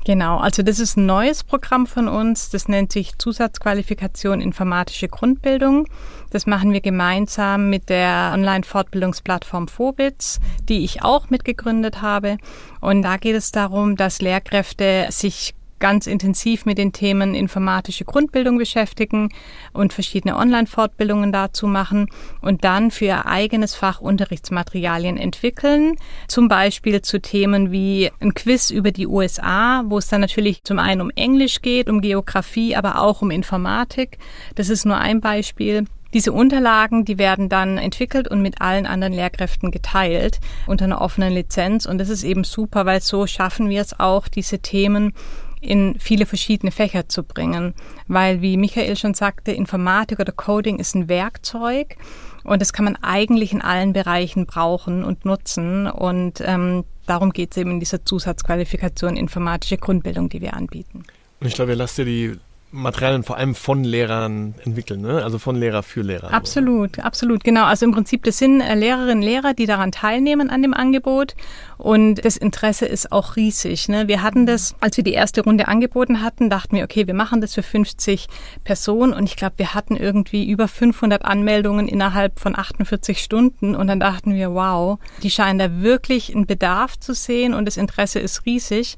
Genau, 0.06 0.38
also 0.38 0.63
das 0.63 0.79
ist 0.79 0.98
ein 0.98 1.06
neues 1.06 1.44
Programm 1.44 1.86
von 1.86 2.08
uns. 2.08 2.50
Das 2.50 2.68
nennt 2.70 2.91
sich 2.91 3.18
Zusatzqualifikation 3.18 4.39
Informatische 4.39 5.10
Grundbildung. 5.10 5.88
Das 6.29 6.48
machen 6.48 6.72
wir 6.72 6.82
gemeinsam 6.82 7.70
mit 7.70 7.89
der 7.89 8.32
Online-Fortbildungsplattform 8.34 9.68
Phobitz, 9.68 10.39
die 10.70 10.86
ich 10.86 11.03
auch 11.03 11.29
mitgegründet 11.29 12.01
habe. 12.01 12.38
Und 12.79 13.01
da 13.01 13.18
geht 13.18 13.36
es 13.36 13.51
darum, 13.51 13.98
dass 13.98 14.22
Lehrkräfte 14.22 15.08
sich 15.10 15.53
ganz 15.80 16.08
intensiv 16.08 16.66
mit 16.66 16.78
den 16.78 16.92
Themen 16.92 17.36
informatische 17.36 18.06
Grundbildung 18.06 18.58
beschäftigen 18.58 19.30
und 19.74 19.94
verschiedene 19.94 20.38
Online-Fortbildungen 20.38 21.32
dazu 21.32 21.68
machen 21.68 22.08
und 22.42 22.64
dann 22.64 22.92
für 22.92 23.06
ihr 23.06 23.26
eigenes 23.26 23.76
Fach 23.76 24.02
Unterrichtsmaterialien 24.02 25.18
entwickeln. 25.18 25.96
Zum 26.28 26.48
Beispiel 26.48 27.02
zu 27.02 27.22
Themen 27.22 27.72
wie 27.72 28.12
ein 28.20 28.34
Quiz 28.34 28.70
über 28.70 28.92
die 28.92 29.08
USA, 29.08 29.84
wo 29.86 29.98
es 29.98 30.08
dann 30.08 30.22
natürlich 30.22 30.64
zum 30.64 30.80
einen 30.80 31.02
um 31.02 31.12
Englisch 31.16 31.62
geht, 31.62 31.90
um 31.90 32.02
Geografie, 32.02 32.76
aber 32.76 33.02
auch 33.02 33.22
um 33.22 33.32
Informatik. 33.32 34.18
Das 34.56 34.70
ist 34.70 34.86
nur 34.86 34.98
ein 34.98 35.22
Beispiel. 35.22 35.86
Diese 36.14 36.32
Unterlagen, 36.32 37.06
die 37.06 37.20
werden 37.20 37.50
dann 37.50 37.78
entwickelt 37.78 38.28
und 38.28 38.42
mit 38.42 38.62
allen 38.62 38.88
anderen 38.88 39.14
Lehrkräften 39.14 39.70
geteilt 39.70 40.40
unter 40.66 40.86
einer 40.86 41.02
offenen 41.02 41.32
Lizenz. 41.32 41.86
Und 41.86 42.00
das 42.00 42.10
ist 42.10 42.24
eben 42.24 42.44
super, 42.44 42.88
weil 42.88 43.02
so 43.02 43.28
schaffen 43.28 43.70
wir 43.70 43.82
es 43.82 44.00
auch, 44.00 44.28
diese 44.28 44.58
Themen 44.58 45.14
in 45.62 46.00
viele 46.00 46.25
verschiedene 46.25 46.72
Fächer 46.72 47.10
zu 47.10 47.24
bringen. 47.24 47.74
Weil, 48.08 48.42
wie 48.42 48.58
Michael 48.58 48.96
schon 48.96 49.13
sagte, 49.13 49.51
Informatik 49.51 50.20
oder 50.20 50.32
Coding 50.32 50.80
ist 50.80 50.96
ein 50.96 51.10
Werkzeug 51.10 51.98
und 52.44 52.62
das 52.62 52.74
kann 52.74 52.86
man 52.86 52.96
eigentlich 52.98 53.51
in 53.51 53.62
allen 53.62 53.94
Bereichen 53.94 54.46
brauchen 54.46 55.04
und 55.04 55.25
nutzen. 55.25 55.88
Und 55.88 56.42
ähm, 56.46 56.86
darum 57.06 57.32
geht 57.32 57.51
es 57.51 57.58
eben 57.58 57.72
in 57.72 57.80
dieser 57.80 58.06
Zusatzqualifikation 58.06 59.18
informatische 59.18 59.78
Grundbildung, 59.78 60.30
die 60.30 60.42
wir 60.42 60.54
anbieten. 60.54 61.04
Und 61.39 61.48
ich 61.48 61.54
glaube, 61.54 61.72
ihr 61.72 61.78
lasst 61.78 61.98
ja 61.98 62.06
die 62.06 62.38
Materialien 62.72 63.24
vor 63.24 63.38
allem 63.38 63.56
von 63.56 63.84
Lehrern 63.84 64.54
entwickeln, 64.64 65.02
ne? 65.02 65.24
also 65.24 65.40
von 65.40 65.56
Lehrer 65.56 65.82
für 65.82 66.02
Lehrer. 66.02 66.32
Absolut, 66.32 67.00
absolut, 67.00 67.44
genau. 67.44 67.66
Also 67.66 67.86
im 67.86 67.92
Prinzip, 67.92 68.24
das 68.24 68.38
sind 68.38 68.62
äh, 68.62 68.76
Lehrerinnen 68.76 69.18
und 69.18 69.22
Lehrer, 69.24 69.54
die 69.56 69.66
daran 69.66 69.92
teilnehmen 69.92 70.52
an 70.52 70.62
dem 70.62 70.76
Angebot 70.76 71.36
und 71.78 72.24
das 72.24 72.38
Interesse 72.38 72.86
ist 72.86 73.12
auch 73.12 73.36
riesig. 73.36 73.90
Ne? 73.90 74.08
Wir 74.08 74.22
hatten 74.22 74.46
das, 74.46 74.76
als 74.82 74.98
wir 74.98 75.04
die 75.04 75.14
erste 75.14 75.42
Runde 75.42 75.68
angeboten 75.68 76.22
hatten, 76.22 76.52
dachten 76.52 76.76
wir, 76.76 76.84
okay, 76.84 77.08
wir 77.08 77.16
machen 77.16 77.42
das 77.42 77.56
für 77.56 77.64
50 77.64 78.28
Personen 78.64 79.14
und 79.14 79.24
ich 79.24 79.36
glaube, 79.36 79.56
wir 79.58 79.74
hatten 79.74 79.96
irgendwie 79.96 80.48
über 80.48 80.68
500 80.68 81.26
Anmeldungen 81.26 81.88
innerhalb 81.88 82.40
von 82.40 82.56
48 82.56 83.20
Stunden 83.20 83.76
und 83.76 83.88
dann 83.88 84.00
dachten 84.00 84.36
wir, 84.36 84.54
wow, 84.54 85.00
die 85.24 85.32
scheinen 85.32 85.58
da 85.58 85.82
wirklich 85.82 86.36
einen 86.36 86.46
Bedarf 86.46 87.00
zu 87.00 87.14
sehen 87.14 87.56
und 87.56 87.66
das 87.66 87.78
Interesse 87.78 88.20
ist 88.20 88.46
riesig. 88.46 88.98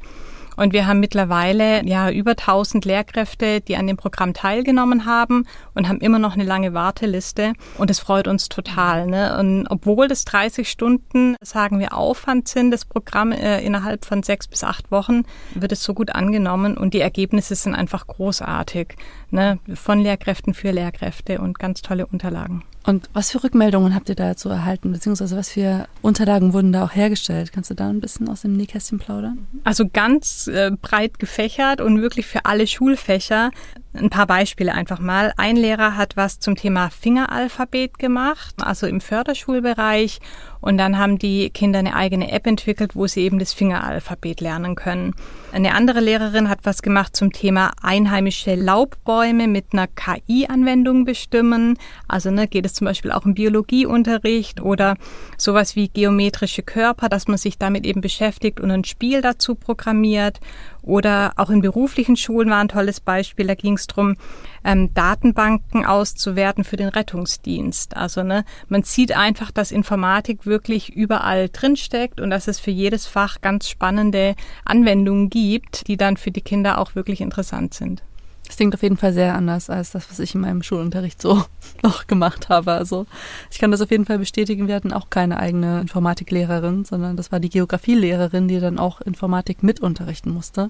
Und 0.61 0.73
wir 0.73 0.85
haben 0.85 0.99
mittlerweile 0.99 1.83
ja 1.87 2.11
über 2.11 2.31
1000 2.31 2.85
Lehrkräfte, 2.85 3.61
die 3.61 3.77
an 3.77 3.87
dem 3.87 3.97
Programm 3.97 4.35
teilgenommen 4.35 5.07
haben 5.07 5.47
und 5.73 5.89
haben 5.89 5.99
immer 6.01 6.19
noch 6.19 6.35
eine 6.35 6.43
lange 6.43 6.75
Warteliste. 6.75 7.53
Und 7.79 7.89
das 7.89 7.99
freut 7.99 8.27
uns 8.27 8.47
total. 8.47 9.07
Ne? 9.07 9.35
Und 9.39 9.65
obwohl 9.71 10.07
das 10.07 10.23
30 10.23 10.69
Stunden, 10.69 11.35
sagen 11.41 11.79
wir, 11.79 11.97
Aufwand 11.97 12.47
sind, 12.47 12.69
das 12.69 12.85
Programm 12.85 13.31
äh, 13.31 13.59
innerhalb 13.65 14.05
von 14.05 14.21
sechs 14.21 14.47
bis 14.47 14.63
acht 14.63 14.91
Wochen, 14.91 15.23
wird 15.55 15.71
es 15.71 15.83
so 15.83 15.95
gut 15.95 16.13
angenommen 16.13 16.77
und 16.77 16.93
die 16.93 17.01
Ergebnisse 17.01 17.55
sind 17.55 17.73
einfach 17.73 18.05
großartig. 18.05 18.89
Ne? 19.31 19.57
Von 19.73 19.97
Lehrkräften 19.97 20.53
für 20.53 20.69
Lehrkräfte 20.69 21.41
und 21.41 21.57
ganz 21.57 21.81
tolle 21.81 22.05
Unterlagen. 22.05 22.63
Und 22.83 23.09
was 23.13 23.31
für 23.31 23.43
Rückmeldungen 23.43 23.93
habt 23.93 24.09
ihr 24.09 24.15
dazu 24.15 24.49
erhalten, 24.49 24.91
beziehungsweise 24.91 25.37
was 25.37 25.51
für 25.51 25.87
Unterlagen 26.01 26.53
wurden 26.53 26.71
da 26.71 26.83
auch 26.83 26.95
hergestellt? 26.95 27.51
Kannst 27.53 27.69
du 27.69 27.75
da 27.75 27.89
ein 27.89 27.99
bisschen 27.99 28.27
aus 28.27 28.41
dem 28.41 28.53
Nähkästchen 28.53 28.97
plaudern? 28.97 29.45
Also 29.63 29.87
ganz 29.87 30.47
äh, 30.47 30.71
breit 30.81 31.19
gefächert 31.19 31.79
und 31.79 32.01
wirklich 32.01 32.25
für 32.25 32.45
alle 32.45 32.65
Schulfächer. 32.65 33.51
Ein 33.93 34.09
paar 34.09 34.25
Beispiele 34.25 34.73
einfach 34.73 34.99
mal. 34.99 35.31
Ein 35.37 35.57
Lehrer 35.57 35.95
hat 35.95 36.17
was 36.17 36.39
zum 36.39 36.55
Thema 36.55 36.89
Fingeralphabet 36.89 37.99
gemacht, 37.99 38.55
also 38.59 38.87
im 38.87 38.99
Förderschulbereich. 38.99 40.19
Und 40.61 40.77
dann 40.77 40.97
haben 40.97 41.17
die 41.17 41.49
Kinder 41.49 41.79
eine 41.79 41.95
eigene 41.95 42.31
App 42.31 42.47
entwickelt, 42.47 42.95
wo 42.95 43.07
sie 43.07 43.21
eben 43.21 43.39
das 43.39 43.51
Fingeralphabet 43.51 44.41
lernen 44.41 44.75
können. 44.75 45.15
Eine 45.51 45.73
andere 45.73 45.99
Lehrerin 45.99 46.47
hat 46.47 46.59
was 46.63 46.81
gemacht 46.81 47.15
zum 47.15 47.33
Thema 47.33 47.71
einheimische 47.81 48.55
Laubbäume 48.55 49.47
mit 49.47 49.65
einer 49.73 49.87
KI-Anwendung 49.87 51.03
bestimmen. 51.03 51.77
Also 52.07 52.31
ne, 52.31 52.47
geht 52.47 52.65
es 52.65 52.73
zum 52.73 52.85
Beispiel 52.85 53.11
auch 53.11 53.25
im 53.25 53.33
Biologieunterricht 53.33 54.61
oder 54.61 54.95
sowas 55.37 55.75
wie 55.75 55.89
geometrische 55.89 56.63
Körper, 56.63 57.09
dass 57.09 57.27
man 57.27 57.37
sich 57.37 57.57
damit 57.57 57.85
eben 57.85 58.01
beschäftigt 58.01 58.59
und 58.59 58.71
ein 58.71 58.85
Spiel 58.85 59.21
dazu 59.21 59.55
programmiert. 59.55 60.39
Oder 60.81 61.33
auch 61.35 61.49
in 61.49 61.61
beruflichen 61.61 62.15
Schulen 62.15 62.49
war 62.49 62.59
ein 62.59 62.67
tolles 62.67 62.99
Beispiel. 62.99 63.47
Da 63.47 63.55
ging 63.55 63.75
es 63.75 63.87
darum, 63.87 64.15
ähm, 64.63 64.93
Datenbanken 64.93 65.85
auszuwerten 65.85 66.63
für 66.63 66.77
den 66.77 66.89
Rettungsdienst. 66.89 67.95
Also 67.95 68.23
ne, 68.23 68.45
man 68.67 68.83
sieht 68.83 69.15
einfach, 69.15 69.51
dass 69.51 69.71
Informatik 69.71 70.45
wirklich 70.45 70.89
überall 70.93 71.49
drinsteckt 71.49 72.19
und 72.19 72.29
dass 72.29 72.47
es 72.47 72.59
für 72.59 72.71
jedes 72.71 73.05
Fach 73.05 73.41
ganz 73.41 73.69
spannende 73.69 74.35
Anwendungen 74.65 75.29
gibt, 75.29 75.87
die 75.87 75.97
dann 75.97 76.17
für 76.17 76.31
die 76.31 76.41
Kinder 76.41 76.79
auch 76.79 76.95
wirklich 76.95 77.21
interessant 77.21 77.73
sind. 77.73 78.03
Das 78.51 78.57
klingt 78.57 78.75
auf 78.75 78.83
jeden 78.83 78.97
Fall 78.97 79.13
sehr 79.13 79.33
anders 79.33 79.69
als 79.69 79.91
das, 79.91 80.09
was 80.09 80.19
ich 80.19 80.35
in 80.35 80.41
meinem 80.41 80.61
Schulunterricht 80.61 81.21
so 81.21 81.41
noch 81.83 82.05
gemacht 82.07 82.49
habe. 82.49 82.73
Also 82.73 83.05
ich 83.49 83.59
kann 83.59 83.71
das 83.71 83.79
auf 83.79 83.91
jeden 83.91 84.03
Fall 84.03 84.19
bestätigen. 84.19 84.67
Wir 84.67 84.75
hatten 84.75 84.91
auch 84.91 85.09
keine 85.09 85.39
eigene 85.39 85.79
Informatiklehrerin, 85.79 86.83
sondern 86.83 87.15
das 87.15 87.31
war 87.31 87.39
die 87.39 87.47
Geografielehrerin, 87.47 88.49
die 88.49 88.59
dann 88.59 88.77
auch 88.77 88.99
Informatik 88.99 89.63
mitunterrichten 89.63 90.33
musste. 90.33 90.69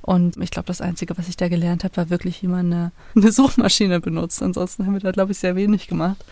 Und 0.00 0.38
ich 0.38 0.50
glaube, 0.50 0.68
das 0.68 0.80
Einzige, 0.80 1.18
was 1.18 1.28
ich 1.28 1.36
da 1.36 1.48
gelernt 1.48 1.84
habe, 1.84 1.98
war 1.98 2.08
wirklich, 2.08 2.42
wie 2.42 2.46
man 2.46 2.72
eine, 2.72 2.92
eine 3.14 3.30
Suchmaschine 3.30 4.00
benutzt. 4.00 4.42
Ansonsten 4.42 4.86
haben 4.86 4.94
wir 4.94 5.00
da, 5.00 5.10
glaube 5.10 5.32
ich, 5.32 5.38
sehr 5.38 5.54
wenig 5.54 5.88
gemacht. 5.88 6.24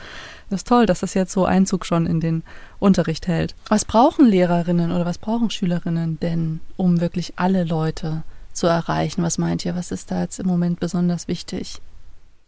Das 0.49 0.61
ist 0.61 0.69
toll, 0.69 0.87
dass 0.87 1.01
das 1.01 1.13
jetzt 1.13 1.33
so 1.33 1.45
Einzug 1.45 1.85
schon 1.85 2.07
in 2.07 2.21
den 2.21 2.43
Unterricht 2.79 3.29
hält. 3.29 3.55
Was 3.69 3.85
brauchen 3.85 4.25
Lehrerinnen 4.25 4.93
oder 4.93 5.05
was 5.05 5.19
brauchen 5.19 5.51
Schülerinnen 5.51 6.19
denn, 6.21 6.61
um 6.79 7.03
wirklich 7.03 7.35
alle 7.37 7.65
Leute 7.65 8.23
zu 8.61 8.67
erreichen? 8.67 9.23
Was 9.23 9.39
meint 9.39 9.65
ihr? 9.65 9.75
Was 9.75 9.91
ist 9.91 10.11
da 10.11 10.23
jetzt 10.23 10.39
im 10.39 10.47
Moment 10.47 10.81
besonders 10.81 11.29
wichtig? 11.29 11.81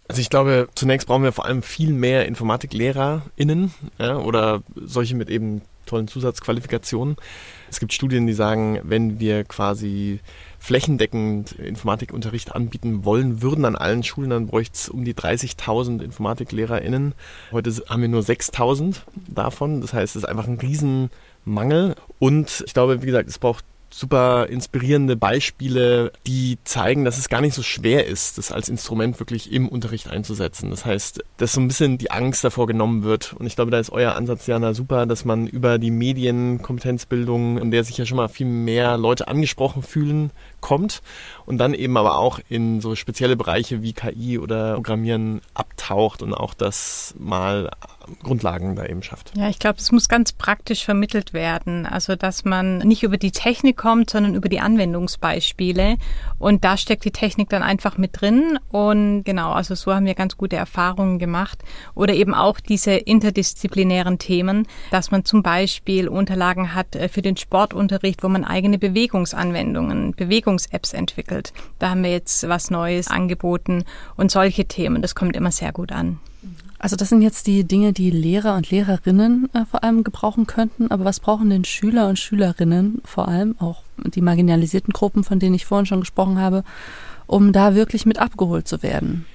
Also 0.09 0.21
ich 0.21 0.31
glaube, 0.31 0.69
zunächst 0.75 1.07
brauchen 1.07 1.23
wir 1.23 1.33
vor 1.33 1.47
allem 1.47 1.63
viel 1.63 1.93
mehr 1.93 2.27
InformatiklehrerInnen 2.27 3.73
ja, 3.99 4.19
oder 4.19 4.63
solche 4.77 5.17
mit 5.17 5.31
eben 5.31 5.63
tollen 5.87 6.09
Zusatzqualifikationen. 6.09 7.17
Es 7.71 7.81
gibt 7.81 7.93
Studien, 7.93 8.27
die 8.27 8.35
sagen, 8.35 8.79
wenn 8.83 9.21
wir 9.21 9.45
quasi 9.45 10.21
flächendeckend 10.59 11.53
Informatikunterricht 11.53 12.55
anbieten 12.55 13.05
wollen 13.05 13.43
würden 13.43 13.65
an 13.65 13.75
allen 13.75 14.03
Schulen, 14.03 14.31
dann 14.31 14.47
bräuchte 14.49 14.75
es 14.75 14.89
um 14.89 15.05
die 15.05 15.15
30.000 15.15 16.03
InformatiklehrerInnen. 16.03 17.15
Heute 17.51 17.71
haben 17.89 18.03
wir 18.03 18.09
nur 18.09 18.23
6.000 18.23 18.97
davon. 19.29 19.81
Das 19.81 19.93
heißt, 19.93 20.15
es 20.15 20.23
ist 20.23 20.29
einfach 20.29 20.47
ein 20.47 20.59
Riesenmangel. 20.59 21.97
Und 22.19 22.63
ich 22.67 22.75
glaube, 22.75 23.03
wie 23.03 23.07
gesagt, 23.07 23.29
es 23.29 23.39
braucht 23.39 23.65
super 23.93 24.47
inspirierende 24.49 25.17
Beispiele, 25.17 26.13
die 26.27 26.59
zeigen, 26.65 27.05
dass 27.05 27.19
es 27.19 27.29
gar 27.29 27.41
nicht 27.43 27.55
so 27.55 27.63
schwer 27.63 28.07
ist, 28.07 28.39
das 28.39 28.51
als 28.51 28.69
Instrument 28.69 29.21
wirklich 29.21 29.53
im 29.53 29.69
Unterricht 29.69 30.09
einzusetzen. 30.09 30.71
Das 30.71 30.85
heißt, 30.85 31.23
dass 31.37 31.53
so 31.53 31.61
ein 31.61 31.69
bisschen 31.69 31.99
die 31.99 32.11
Angst 32.11 32.43
davor 32.43 32.67
genommen 32.67 33.03
wird. 33.03 33.35
Und 33.35 33.47
ich 33.47 33.55
glaube, 33.55 33.71
da 33.71 33.79
ist 33.79 33.91
euer 33.91 34.15
Ansatz, 34.15 34.47
Jana, 34.47 34.73
super, 34.73 35.05
dass 35.07 35.25
man 35.25 35.47
über 35.47 35.79
die 35.79 35.91
Medienkompetenzbildung, 35.91 37.59
in 37.59 37.71
der 37.71 37.85
sich 37.85 37.99
ja 37.99 38.07
schon 38.07 38.17
mal 38.17 38.29
viel 38.29 38.47
mehr 38.47 38.97
Leute 38.97 39.29
angesprochen 39.29 39.83
fühlen, 39.83 40.31
kommt 40.61 41.03
und 41.45 41.59
dann 41.59 41.75
eben 41.75 41.97
aber 41.97 42.19
auch 42.19 42.41
in 42.49 42.81
so 42.81 42.95
spezielle 42.95 43.37
Bereiche 43.37 43.83
wie 43.83 43.93
KI 43.93 44.39
oder 44.39 44.75
Programmieren 44.75 45.43
abtaucht 45.55 46.23
und 46.23 46.33
auch 46.33 46.55
das 46.55 47.15
mal 47.19 47.71
Grundlagen 48.23 48.77
da 48.77 48.85
eben 48.87 49.03
schafft. 49.03 49.33
Ja, 49.37 49.49
ich 49.49 49.59
glaube, 49.59 49.79
es 49.79 49.93
muss 49.93 50.09
ganz 50.09 50.33
praktisch 50.33 50.85
vermittelt 50.85 51.33
werden. 51.33 51.87
Also, 51.87 52.17
dass 52.17 52.45
man 52.45 52.79
nicht 52.79 53.03
über 53.03 53.17
die 53.17 53.31
Technik 53.31 53.77
kommt, 53.77 54.11
sondern 54.11 54.35
über 54.35 54.49
die 54.49 54.61
Anwendungsbeispiele. 54.61 55.97
Und 56.39 56.65
da 56.65 56.77
steckt 56.77 57.05
die 57.05 57.11
Technik 57.11 57.49
dann 57.49 57.63
einfach 57.63 57.99
mit 57.99 58.21
drin. 58.21 58.59
Und 58.71 59.25
genau, 59.25 59.53
also 59.53 59.75
so 59.75 59.95
haben 59.95 60.07
wir 60.07 60.15
ganz 60.15 60.37
gute 60.37 60.57
Erfahrungen 60.57 61.19
gemacht. 61.19 61.63
Oder 61.95 62.15
eben 62.15 62.35
auch 62.35 62.61
diese 62.61 62.93
interdisziplinären 62.93 64.19
Themen, 64.19 64.67
dass 64.91 65.11
man 65.11 65.25
zum 65.25 65.43
Beispiel 65.43 66.09
Unterlagen 66.09 66.75
hat 66.75 66.97
äh, 66.97 67.09
für 67.09 67.23
den 67.23 67.37
Sportunterricht, 67.37 68.23
wo 68.23 68.29
man 68.29 68.45
eigene 68.45 68.79
Bewegungsanwendungen, 68.79 70.13
Bewegungs-Apps 70.13 70.93
entwickelt. 70.93 71.53
Da 71.79 71.91
haben 71.91 72.03
wir 72.03 72.11
jetzt 72.11 72.49
was 72.49 72.71
Neues 72.71 73.09
angeboten 73.09 73.85
und 74.17 74.31
solche 74.31 74.67
Themen. 74.67 75.03
Das 75.03 75.15
kommt 75.15 75.37
immer 75.37 75.51
sehr 75.51 75.73
gut 75.73 75.93
an. 75.93 76.21
Also 76.83 76.97
das 76.97 77.11
sind 77.11 77.23
jetzt 77.23 77.47
die 77.47 77.63
Dinge, 77.63 77.93
die 77.93 78.11
Lehrer 78.11 78.57
und 78.57 78.69
Lehrerinnen 78.71 79.49
äh, 79.55 79.65
vor 79.65 79.85
allem 79.85 80.03
gebrauchen 80.03 80.49
könnten. 80.49 80.91
Aber 80.91 81.05
was 81.05 81.21
brauchen 81.21 81.49
denn 81.49 81.65
Schüler 81.65 82.09
und 82.09 82.19
Schülerinnen, 82.19 83.01
vor 83.05 83.29
allem 83.29 83.55
auch 83.61 83.85
die 83.99 84.21
marginalisierten 84.21 84.93
Gruppen, 84.93 85.23
von 85.23 85.39
denen 85.39 85.55
ich 85.55 85.65
vorhin 85.65 85.87
schon 85.87 86.01
gesprochen 86.01 86.41
habe, 86.41 86.65
um 87.29 87.53
da 87.53 87.77
wirklich 87.77 88.05
mit 88.05 88.19
abgeholt 88.19 88.67
zu 88.67 88.83
werden? 88.83 89.27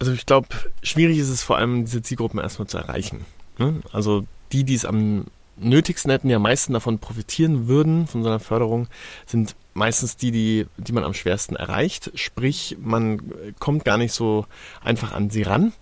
Also 0.00 0.12
ich 0.12 0.26
glaube, 0.26 0.48
schwierig 0.82 1.18
ist 1.18 1.28
es 1.28 1.44
vor 1.44 1.58
allem, 1.58 1.84
diese 1.84 2.02
Zielgruppen 2.02 2.40
erstmal 2.40 2.66
zu 2.66 2.76
erreichen. 2.76 3.24
Ne? 3.58 3.82
Also 3.92 4.26
die, 4.50 4.64
die 4.64 4.74
es 4.74 4.84
am 4.84 5.26
nötigsten 5.56 6.10
hätten, 6.10 6.28
die 6.28 6.34
am 6.34 6.42
meisten 6.42 6.72
davon 6.72 6.98
profitieren 6.98 7.68
würden, 7.68 8.08
von 8.08 8.24
so 8.24 8.28
einer 8.28 8.40
Förderung, 8.40 8.88
sind 9.26 9.54
meistens 9.76 10.16
die, 10.16 10.30
die, 10.30 10.66
die 10.78 10.92
man 10.92 11.04
am 11.04 11.14
schwersten 11.14 11.54
erreicht. 11.54 12.10
Sprich, 12.14 12.76
man 12.80 13.20
kommt 13.58 13.84
gar 13.84 13.98
nicht 13.98 14.12
so 14.12 14.46
einfach 14.82 15.12
an 15.12 15.30
sie 15.30 15.42
ran. 15.42 15.72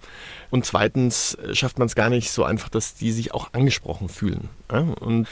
Und 0.51 0.65
zweitens 0.65 1.37
schafft 1.53 1.81
man 1.81 1.87
es 1.87 1.97
gar 1.97 2.11
nicht 2.11 2.31
so 2.31 2.45
einfach, 2.45 2.69
dass 2.69 2.95
die 2.95 3.11
sich 3.11 3.35
auch 3.35 3.53
angesprochen 3.55 4.09
fühlen. 4.09 4.51
Und 5.01 5.27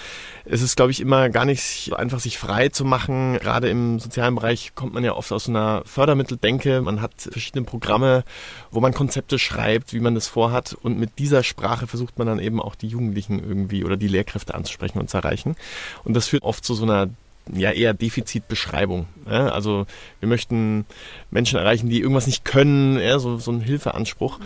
es 0.45 0.63
ist, 0.63 0.77
glaube 0.77 0.91
ich, 0.91 1.01
immer 1.01 1.29
gar 1.29 1.45
nicht 1.45 1.63
so 1.63 1.95
einfach, 1.95 2.19
sich 2.19 2.39
frei 2.39 2.71
zu 2.71 2.85
machen. 2.85 3.39
Gerade 3.39 3.69
im 3.69 4.01
sozialen 4.01 4.35
Bereich 4.35 4.75
kommt 4.75 4.95
man 4.95 5.05
ja 5.05 5.15
oft 5.15 5.31
aus 5.31 5.45
so 5.45 5.53
einer 5.53 5.83
Fördermitteldenke. 5.85 6.83
Man 6.83 7.01
hat 7.01 7.13
verschiedene 7.31 7.65
Programme, 7.65 8.25
wo 8.73 8.81
man 8.81 8.95
Konzepte 8.95 9.39
schreibt, 9.39 9.93
wie 9.93 10.01
man 10.01 10.17
das 10.17 10.27
vorhat. 10.27 10.77
Und 10.83 10.99
mit 10.99 11.19
dieser 11.19 11.45
Sprache 11.45 11.87
versucht 11.87 12.19
man 12.19 12.27
dann 12.27 12.41
eben 12.41 12.61
auch 12.61 12.75
die 12.75 12.89
Jugendlichen 12.89 13.39
irgendwie 13.39 13.85
oder 13.85 13.97
die 13.97 14.09
Lehrkräfte 14.09 14.55
anzusprechen 14.55 14.99
und 14.99 15.09
zu 15.09 15.19
erreichen. 15.19 15.57
Und 16.03 16.15
das 16.15 16.27
führt 16.29 16.43
oft 16.43 16.65
zu 16.65 16.75
so 16.75 16.85
einer 16.85 17.09
ja 17.53 17.71
eher 17.71 17.95
Defizitbeschreibung. 17.95 19.07
Ja? 19.29 19.49
Also 19.49 19.87
wir 20.21 20.29
möchten 20.29 20.85
Menschen 21.31 21.59
erreichen, 21.59 21.89
die 21.89 22.01
irgendwas 22.01 22.27
nicht 22.27 22.45
können, 22.45 22.99
ja? 22.99 23.19
so, 23.19 23.39
so 23.39 23.53
ein 23.53 23.61
Hilfeanspruch. 23.61 24.39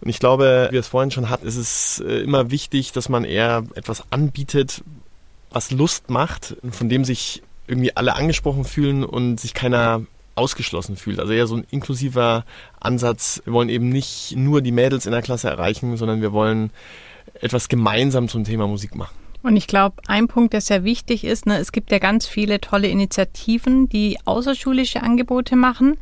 Und 0.00 0.08
ich 0.08 0.18
glaube, 0.18 0.68
wie 0.70 0.76
es 0.76 0.88
vorhin 0.88 1.10
schon 1.10 1.30
hat, 1.30 1.42
ist 1.42 1.56
es 1.56 2.00
äh, 2.06 2.18
immer 2.20 2.50
wichtig, 2.50 2.92
dass 2.92 3.08
man 3.08 3.24
eher 3.24 3.64
etwas 3.74 4.04
anbietet, 4.10 4.82
was 5.50 5.70
Lust 5.70 6.10
macht, 6.10 6.56
von 6.70 6.88
dem 6.88 7.04
sich 7.04 7.42
irgendwie 7.66 7.96
alle 7.96 8.14
angesprochen 8.14 8.64
fühlen 8.64 9.04
und 9.04 9.38
sich 9.38 9.54
keiner 9.54 10.02
ausgeschlossen 10.34 10.96
fühlt. 10.96 11.20
Also 11.20 11.32
eher 11.32 11.46
so 11.46 11.56
ein 11.56 11.66
inklusiver 11.70 12.44
Ansatz. 12.80 13.42
Wir 13.44 13.52
wollen 13.52 13.68
eben 13.68 13.88
nicht 13.90 14.34
nur 14.36 14.62
die 14.62 14.72
Mädels 14.72 15.06
in 15.06 15.12
der 15.12 15.22
Klasse 15.22 15.48
erreichen, 15.48 15.96
sondern 15.96 16.22
wir 16.22 16.32
wollen 16.32 16.70
etwas 17.34 17.68
gemeinsam 17.68 18.28
zum 18.28 18.44
Thema 18.44 18.66
Musik 18.66 18.94
machen. 18.94 19.14
Und 19.42 19.56
ich 19.56 19.66
glaube, 19.66 19.96
ein 20.06 20.28
Punkt, 20.28 20.52
der 20.52 20.60
sehr 20.60 20.84
wichtig 20.84 21.24
ist, 21.24 21.46
ne, 21.46 21.58
es 21.58 21.72
gibt 21.72 21.90
ja 21.90 21.98
ganz 21.98 22.26
viele 22.26 22.60
tolle 22.60 22.88
Initiativen, 22.88 23.88
die 23.88 24.18
außerschulische 24.24 25.02
Angebote 25.02 25.56
machen. 25.56 25.96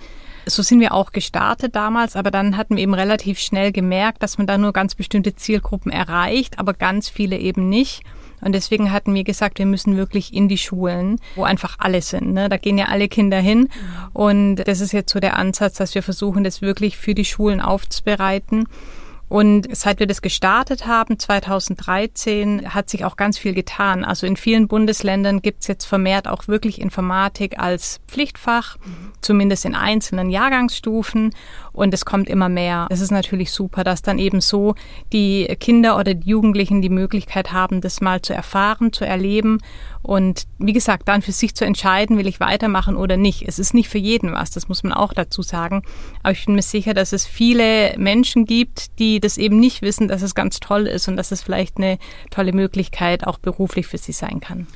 So 0.46 0.62
sind 0.62 0.80
wir 0.80 0.92
auch 0.92 1.12
gestartet 1.12 1.74
damals, 1.74 2.16
aber 2.16 2.30
dann 2.30 2.56
hatten 2.56 2.76
wir 2.76 2.82
eben 2.82 2.94
relativ 2.94 3.38
schnell 3.38 3.72
gemerkt, 3.72 4.22
dass 4.22 4.38
man 4.38 4.46
da 4.46 4.58
nur 4.58 4.72
ganz 4.72 4.94
bestimmte 4.94 5.34
Zielgruppen 5.34 5.92
erreicht, 5.92 6.58
aber 6.58 6.74
ganz 6.74 7.08
viele 7.08 7.38
eben 7.38 7.68
nicht. 7.68 8.02
Und 8.40 8.52
deswegen 8.52 8.90
hatten 8.90 9.14
wir 9.14 9.24
gesagt, 9.24 9.58
wir 9.58 9.66
müssen 9.66 9.96
wirklich 9.96 10.32
in 10.32 10.48
die 10.48 10.56
Schulen, 10.56 11.20
wo 11.36 11.44
einfach 11.44 11.76
alle 11.78 12.00
sind. 12.00 12.32
Ne? 12.32 12.48
Da 12.48 12.56
gehen 12.56 12.78
ja 12.78 12.86
alle 12.86 13.08
Kinder 13.08 13.38
hin. 13.38 13.68
Und 14.14 14.56
das 14.56 14.80
ist 14.80 14.92
jetzt 14.92 15.12
so 15.12 15.20
der 15.20 15.36
Ansatz, 15.36 15.74
dass 15.74 15.94
wir 15.94 16.02
versuchen, 16.02 16.42
das 16.42 16.62
wirklich 16.62 16.96
für 16.96 17.14
die 17.14 17.26
Schulen 17.26 17.60
aufzubereiten. 17.60 18.66
Und 19.30 19.68
seit 19.76 20.00
wir 20.00 20.08
das 20.08 20.22
gestartet 20.22 20.88
haben, 20.88 21.16
2013, 21.16 22.74
hat 22.74 22.90
sich 22.90 23.04
auch 23.04 23.16
ganz 23.16 23.38
viel 23.38 23.54
getan. 23.54 24.04
Also 24.04 24.26
in 24.26 24.36
vielen 24.36 24.66
Bundesländern 24.66 25.40
gibt 25.40 25.60
es 25.60 25.68
jetzt 25.68 25.84
vermehrt 25.84 26.26
auch 26.26 26.48
wirklich 26.48 26.80
Informatik 26.80 27.56
als 27.60 28.00
Pflichtfach, 28.08 28.76
mhm. 28.78 29.12
zumindest 29.20 29.64
in 29.66 29.76
einzelnen 29.76 30.30
Jahrgangsstufen. 30.30 31.32
Und 31.72 31.94
es 31.94 32.04
kommt 32.04 32.28
immer 32.28 32.48
mehr. 32.48 32.88
Es 32.90 33.00
ist 33.00 33.12
natürlich 33.12 33.52
super, 33.52 33.84
dass 33.84 34.02
dann 34.02 34.18
eben 34.18 34.40
so 34.40 34.74
die 35.12 35.46
Kinder 35.60 35.96
oder 35.96 36.14
die 36.14 36.28
Jugendlichen 36.28 36.82
die 36.82 36.88
Möglichkeit 36.88 37.52
haben, 37.52 37.80
das 37.80 38.00
mal 38.00 38.20
zu 38.22 38.34
erfahren, 38.34 38.92
zu 38.92 39.06
erleben 39.06 39.60
und 40.02 40.46
wie 40.58 40.72
gesagt, 40.72 41.08
dann 41.08 41.22
für 41.22 41.32
sich 41.32 41.54
zu 41.54 41.64
entscheiden, 41.64 42.16
will 42.16 42.26
ich 42.26 42.40
weitermachen 42.40 42.96
oder 42.96 43.16
nicht. 43.16 43.44
Es 43.46 43.58
ist 43.58 43.74
nicht 43.74 43.88
für 43.88 43.98
jeden 43.98 44.32
was, 44.32 44.50
das 44.50 44.68
muss 44.68 44.82
man 44.82 44.92
auch 44.92 45.12
dazu 45.12 45.42
sagen. 45.42 45.82
Aber 46.22 46.32
ich 46.32 46.46
bin 46.46 46.54
mir 46.54 46.62
sicher, 46.62 46.94
dass 46.94 47.12
es 47.12 47.26
viele 47.26 47.94
Menschen 47.98 48.46
gibt, 48.46 48.98
die 48.98 49.20
das 49.20 49.36
eben 49.36 49.60
nicht 49.60 49.82
wissen, 49.82 50.08
dass 50.08 50.22
es 50.22 50.34
ganz 50.34 50.60
toll 50.60 50.86
ist 50.86 51.08
und 51.08 51.16
dass 51.16 51.32
es 51.32 51.42
vielleicht 51.42 51.76
eine 51.76 51.98
tolle 52.30 52.52
Möglichkeit 52.52 53.26
auch 53.26 53.38
beruflich 53.38 53.86
für 53.86 53.98
sie 53.98 54.12
sein 54.12 54.40
kann. 54.40 54.66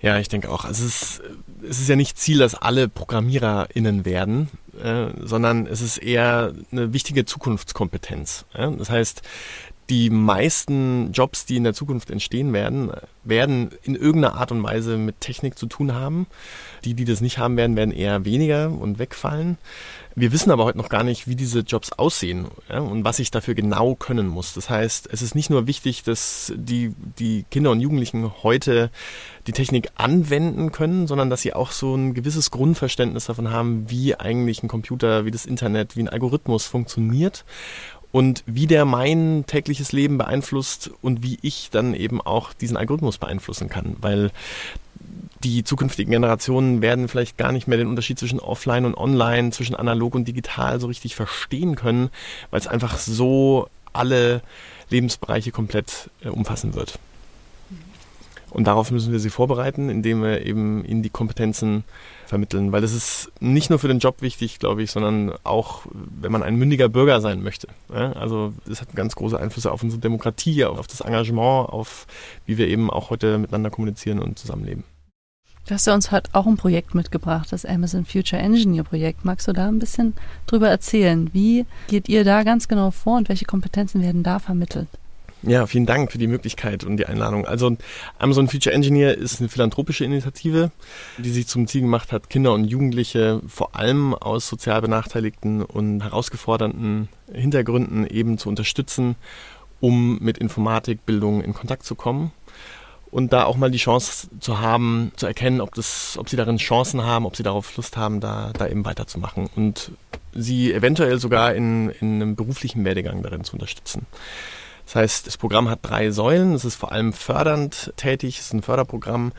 Ja, 0.00 0.18
ich 0.18 0.28
denke 0.28 0.50
auch. 0.50 0.64
Es 0.64 0.80
ist, 0.80 1.22
es 1.62 1.80
ist 1.80 1.88
ja 1.88 1.94
nicht 1.94 2.18
Ziel, 2.18 2.38
dass 2.38 2.56
alle 2.56 2.88
ProgrammiererInnen 2.88 4.04
werden, 4.04 4.48
äh, 4.82 5.06
sondern 5.20 5.66
es 5.66 5.80
ist 5.80 5.98
eher 5.98 6.52
eine 6.72 6.92
wichtige 6.92 7.24
Zukunftskompetenz. 7.24 8.46
Ja? 8.52 8.68
Das 8.72 8.90
heißt, 8.90 9.22
die 9.90 10.10
meisten 10.10 11.12
Jobs, 11.12 11.44
die 11.44 11.56
in 11.56 11.64
der 11.64 11.74
Zukunft 11.74 12.10
entstehen 12.10 12.52
werden, 12.52 12.90
werden 13.24 13.70
in 13.82 13.94
irgendeiner 13.94 14.34
Art 14.34 14.52
und 14.52 14.62
Weise 14.62 14.96
mit 14.96 15.20
Technik 15.20 15.58
zu 15.58 15.66
tun 15.66 15.94
haben. 15.94 16.26
Die, 16.84 16.94
die 16.94 17.04
das 17.04 17.20
nicht 17.20 17.38
haben 17.38 17.56
werden, 17.56 17.76
werden 17.76 17.92
eher 17.92 18.24
weniger 18.24 18.70
und 18.70 18.98
wegfallen. 18.98 19.58
Wir 20.14 20.32
wissen 20.32 20.50
aber 20.50 20.64
heute 20.64 20.78
noch 20.78 20.88
gar 20.88 21.04
nicht, 21.04 21.26
wie 21.26 21.36
diese 21.36 21.60
Jobs 21.60 21.92
aussehen 21.92 22.48
ja, 22.68 22.80
und 22.80 23.04
was 23.04 23.18
ich 23.18 23.30
dafür 23.30 23.54
genau 23.54 23.94
können 23.94 24.26
muss. 24.26 24.52
Das 24.52 24.68
heißt, 24.68 25.08
es 25.10 25.22
ist 25.22 25.34
nicht 25.34 25.48
nur 25.48 25.66
wichtig, 25.66 26.02
dass 26.02 26.52
die, 26.54 26.94
die 27.18 27.44
Kinder 27.50 27.70
und 27.70 27.80
Jugendlichen 27.80 28.30
heute 28.42 28.90
die 29.46 29.52
Technik 29.52 29.90
anwenden 29.94 30.70
können, 30.70 31.06
sondern 31.06 31.30
dass 31.30 31.42
sie 31.42 31.54
auch 31.54 31.70
so 31.70 31.94
ein 31.94 32.12
gewisses 32.14 32.50
Grundverständnis 32.50 33.26
davon 33.26 33.50
haben, 33.50 33.88
wie 33.88 34.14
eigentlich 34.14 34.62
ein 34.62 34.68
Computer, 34.68 35.24
wie 35.24 35.30
das 35.30 35.46
Internet, 35.46 35.96
wie 35.96 36.02
ein 36.02 36.08
Algorithmus 36.08 36.66
funktioniert 36.66 37.44
und 38.12 38.44
wie 38.46 38.66
der 38.66 38.84
mein 38.84 39.44
tägliches 39.46 39.92
Leben 39.92 40.18
beeinflusst 40.18 40.90
und 41.00 41.22
wie 41.22 41.38
ich 41.42 41.70
dann 41.70 41.94
eben 41.94 42.20
auch 42.20 42.52
diesen 42.52 42.76
Algorithmus 42.76 43.18
beeinflussen 43.18 43.68
kann, 43.68 43.96
weil 44.00 44.30
die 45.42 45.64
zukünftigen 45.64 46.12
Generationen 46.12 46.82
werden 46.82 47.08
vielleicht 47.08 47.36
gar 47.36 47.50
nicht 47.50 47.66
mehr 47.66 47.78
den 47.78 47.88
Unterschied 47.88 48.18
zwischen 48.18 48.38
offline 48.38 48.84
und 48.84 48.96
online, 48.96 49.50
zwischen 49.50 49.74
analog 49.74 50.14
und 50.14 50.28
digital 50.28 50.78
so 50.78 50.86
richtig 50.86 51.16
verstehen 51.16 51.74
können, 51.74 52.10
weil 52.50 52.60
es 52.60 52.68
einfach 52.68 52.98
so 52.98 53.68
alle 53.92 54.42
Lebensbereiche 54.90 55.50
komplett 55.50 56.10
äh, 56.22 56.28
umfassen 56.28 56.74
wird. 56.74 56.98
Und 58.52 58.64
darauf 58.66 58.90
müssen 58.90 59.12
wir 59.12 59.18
sie 59.18 59.30
vorbereiten, 59.30 59.88
indem 59.88 60.22
wir 60.22 60.44
eben 60.44 60.84
ihnen 60.84 61.02
die 61.02 61.08
Kompetenzen 61.08 61.84
vermitteln. 62.26 62.70
Weil 62.70 62.82
das 62.82 62.92
ist 62.92 63.32
nicht 63.40 63.70
nur 63.70 63.78
für 63.78 63.88
den 63.88 63.98
Job 63.98 64.20
wichtig, 64.20 64.58
glaube 64.58 64.82
ich, 64.82 64.90
sondern 64.90 65.32
auch, 65.42 65.86
wenn 65.92 66.30
man 66.30 66.42
ein 66.42 66.56
mündiger 66.56 66.90
Bürger 66.90 67.22
sein 67.22 67.42
möchte. 67.42 67.68
Also 67.88 68.52
das 68.66 68.82
hat 68.82 68.94
ganz 68.94 69.16
große 69.16 69.40
Einflüsse 69.40 69.72
auf 69.72 69.82
unsere 69.82 70.02
Demokratie, 70.02 70.66
auf 70.66 70.86
das 70.86 71.00
Engagement, 71.00 71.70
auf 71.70 72.06
wie 72.44 72.58
wir 72.58 72.68
eben 72.68 72.90
auch 72.90 73.08
heute 73.08 73.38
miteinander 73.38 73.70
kommunizieren 73.70 74.18
und 74.18 74.38
zusammenleben. 74.38 74.84
Du 75.66 75.74
hast 75.74 75.86
ja 75.86 75.94
uns 75.94 76.10
heute 76.10 76.28
auch 76.32 76.46
ein 76.46 76.56
Projekt 76.56 76.94
mitgebracht, 76.94 77.52
das 77.52 77.64
Amazon 77.64 78.04
Future 78.04 78.42
Engineer 78.42 78.82
Projekt. 78.82 79.24
Magst 79.24 79.48
du 79.48 79.52
da 79.52 79.68
ein 79.68 79.78
bisschen 79.78 80.12
drüber 80.46 80.68
erzählen? 80.68 81.30
Wie 81.32 81.64
geht 81.86 82.08
ihr 82.08 82.24
da 82.24 82.42
ganz 82.42 82.68
genau 82.68 82.90
vor 82.90 83.16
und 83.16 83.28
welche 83.28 83.44
Kompetenzen 83.44 84.02
werden 84.02 84.24
da 84.24 84.40
vermittelt? 84.40 84.88
Ja, 85.44 85.66
vielen 85.66 85.86
Dank 85.86 86.12
für 86.12 86.18
die 86.18 86.28
Möglichkeit 86.28 86.84
und 86.84 86.98
die 86.98 87.06
Einladung. 87.06 87.46
Also 87.46 87.76
Amazon 88.18 88.48
Future 88.48 88.72
Engineer 88.72 89.18
ist 89.18 89.40
eine 89.40 89.48
philanthropische 89.48 90.04
Initiative, 90.04 90.70
die 91.18 91.30
sich 91.30 91.48
zum 91.48 91.66
Ziel 91.66 91.80
gemacht 91.80 92.12
hat, 92.12 92.30
Kinder 92.30 92.52
und 92.52 92.64
Jugendliche 92.64 93.40
vor 93.48 93.74
allem 93.74 94.14
aus 94.14 94.46
sozial 94.46 94.80
benachteiligten 94.80 95.62
und 95.62 96.02
herausgeforderten 96.02 97.08
Hintergründen 97.32 98.06
eben 98.06 98.38
zu 98.38 98.48
unterstützen, 98.48 99.16
um 99.80 100.20
mit 100.20 100.38
Informatikbildung 100.38 101.42
in 101.42 101.54
Kontakt 101.54 101.84
zu 101.84 101.96
kommen 101.96 102.30
und 103.10 103.32
da 103.32 103.44
auch 103.44 103.56
mal 103.56 103.70
die 103.70 103.78
Chance 103.78 104.28
zu 104.38 104.60
haben, 104.60 105.10
zu 105.16 105.26
erkennen, 105.26 105.60
ob, 105.60 105.74
das, 105.74 106.16
ob 106.18 106.28
sie 106.28 106.36
darin 106.36 106.56
Chancen 106.56 107.02
haben, 107.02 107.26
ob 107.26 107.36
sie 107.36 107.42
darauf 107.42 107.76
Lust 107.76 107.96
haben, 107.96 108.20
da, 108.20 108.52
da 108.56 108.68
eben 108.68 108.84
weiterzumachen 108.84 109.50
und 109.56 109.90
sie 110.32 110.72
eventuell 110.72 111.18
sogar 111.18 111.54
in, 111.54 111.90
in 111.90 112.22
einem 112.22 112.36
beruflichen 112.36 112.84
Werdegang 112.84 113.22
darin 113.22 113.42
zu 113.42 113.54
unterstützen. 113.54 114.06
Das 114.86 114.96
heißt, 114.96 115.26
das 115.26 115.36
Programm 115.36 115.68
hat 115.68 115.80
drei 115.82 116.10
Säulen. 116.10 116.54
Es 116.54 116.64
ist 116.64 116.76
vor 116.76 116.92
allem 116.92 117.12
fördernd 117.12 117.92
tätig, 117.96 118.38
es 118.38 118.46
ist 118.46 118.54
ein 118.54 118.62
Förderprogramm. 118.62 119.32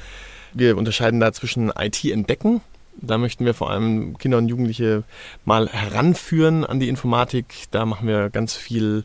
Wir 0.53 0.77
unterscheiden 0.77 1.19
da 1.19 1.33
zwischen 1.33 1.71
IT 1.77 2.03
entdecken. 2.05 2.61
Da 3.01 3.17
möchten 3.17 3.45
wir 3.45 3.53
vor 3.53 3.71
allem 3.71 4.17
Kinder 4.17 4.37
und 4.37 4.47
Jugendliche 4.47 5.03
mal 5.45 5.67
heranführen 5.67 6.63
an 6.63 6.79
die 6.79 6.89
Informatik. 6.89 7.65
Da 7.71 7.85
machen 7.85 8.07
wir 8.07 8.29
ganz 8.29 8.55
viel 8.55 9.03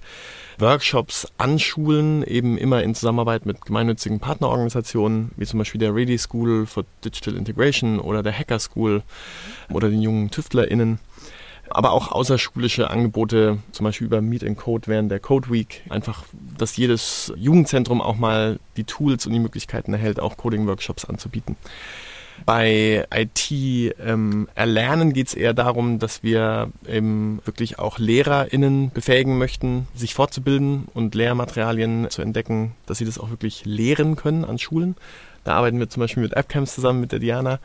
Workshops 0.59 1.27
an 1.39 1.59
Schulen, 1.59 2.23
eben 2.23 2.59
immer 2.59 2.83
in 2.83 2.95
Zusammenarbeit 2.95 3.47
mit 3.47 3.65
gemeinnützigen 3.65 4.21
Partnerorganisationen, 4.21 5.31
wie 5.37 5.47
zum 5.47 5.59
Beispiel 5.59 5.79
der 5.79 5.95
Ready 5.95 6.19
School 6.19 6.67
for 6.67 6.85
Digital 7.05 7.35
Integration 7.35 7.99
oder 7.99 8.23
der 8.23 8.37
Hacker 8.37 8.59
School 8.59 9.03
oder 9.71 9.89
den 9.89 10.03
jungen 10.03 10.31
TüftlerInnen 10.31 10.99
aber 11.71 11.93
auch 11.93 12.13
außerschulische 12.13 12.91
Angebote, 12.91 13.59
zum 13.73 13.85
Beispiel 13.85 14.07
über 14.07 14.21
Meet 14.21 14.45
and 14.45 14.59
Code 14.59 14.87
während 14.87 15.11
der 15.11 15.21
Code 15.21 15.51
Week. 15.51 15.83
Einfach, 15.89 16.25
dass 16.57 16.77
jedes 16.77 17.33
Jugendzentrum 17.37 18.01
auch 18.01 18.17
mal 18.17 18.59
die 18.77 18.85
Tools 18.85 19.27
und 19.27 19.33
die 19.33 19.39
Möglichkeiten 19.39 19.93
erhält, 19.93 20.21
auch 20.21 20.37
Coding-Workshops 20.37 21.05
anzubieten. 21.05 21.57
Bei 22.47 23.07
IT 23.13 23.51
ähm, 23.51 24.49
erlernen 24.55 25.13
geht 25.13 25.29
es 25.29 25.35
eher 25.35 25.55
darum, 25.55 25.99
dass 25.99 26.23
wir 26.23 26.71
eben 26.87 27.41
wirklich 27.45 27.79
auch 27.79 27.99
LehrerInnen 27.99 28.91
befähigen 28.91 29.39
möchten, 29.39 29.89
sich 29.95 30.15
fortzubilden 30.15 30.87
und 30.95 31.15
Lehrmaterialien 31.15 32.09
zu 32.11 32.23
entdecken, 32.23 32.75
dass 32.87 32.99
sie 32.99 33.05
das 33.05 33.19
auch 33.19 33.31
wirklich 33.31 33.65
lehren 33.65 34.17
können 34.17 34.45
an 34.45 34.59
Schulen. 34.59 34.97
Da 35.45 35.55
arbeiten 35.55 35.79
wir 35.79 35.89
zum 35.89 36.01
Beispiel 36.01 36.23
mit 36.23 36.37
AppCamps 36.37 36.75
zusammen 36.75 37.01
mit 37.01 37.13
der 37.13 37.19
Diana. 37.19 37.59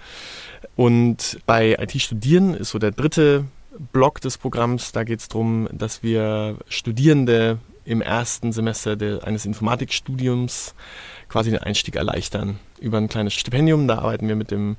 Und 0.75 1.39
bei 1.45 1.77
IT-Studieren 1.79 2.53
ist 2.53 2.69
so 2.69 2.79
der 2.79 2.91
dritte 2.91 3.45
Block 3.91 4.21
des 4.21 4.37
Programms. 4.37 4.91
Da 4.91 5.03
geht 5.03 5.19
es 5.19 5.27
darum, 5.27 5.67
dass 5.71 6.03
wir 6.03 6.57
Studierende 6.67 7.59
im 7.85 8.01
ersten 8.01 8.51
Semester 8.51 8.95
de, 8.95 9.21
eines 9.21 9.45
Informatikstudiums 9.45 10.73
quasi 11.27 11.51
den 11.51 11.59
Einstieg 11.59 11.95
erleichtern 11.95 12.59
über 12.79 12.97
ein 12.97 13.09
kleines 13.09 13.33
Stipendium. 13.33 13.87
Da 13.87 13.99
arbeiten 13.99 14.27
wir 14.27 14.35
mit 14.35 14.51
dem 14.51 14.77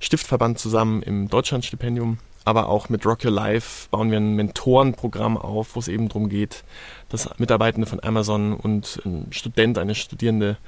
Stiftverband 0.00 0.58
zusammen 0.58 1.02
im 1.02 1.28
Deutschlandstipendium. 1.28 2.18
Aber 2.46 2.68
auch 2.68 2.90
mit 2.90 3.06
Rock 3.06 3.24
Your 3.24 3.30
Life 3.30 3.88
bauen 3.90 4.10
wir 4.10 4.18
ein 4.18 4.34
Mentorenprogramm 4.34 5.38
auf, 5.38 5.76
wo 5.76 5.80
es 5.80 5.88
eben 5.88 6.08
darum 6.08 6.28
geht, 6.28 6.62
dass 7.08 7.30
Mitarbeitende 7.38 7.86
von 7.86 8.04
Amazon 8.04 8.52
und 8.52 9.00
ein 9.06 9.28
Student, 9.30 9.78
eine 9.78 9.94
Studierende 9.94 10.58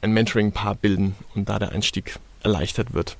ein 0.00 0.12
Mentoring-Paar 0.12 0.74
bilden 0.74 1.14
und 1.36 1.48
da 1.48 1.60
der 1.60 1.70
Einstieg 1.70 2.18
erleichtert 2.42 2.94
wird. 2.94 3.16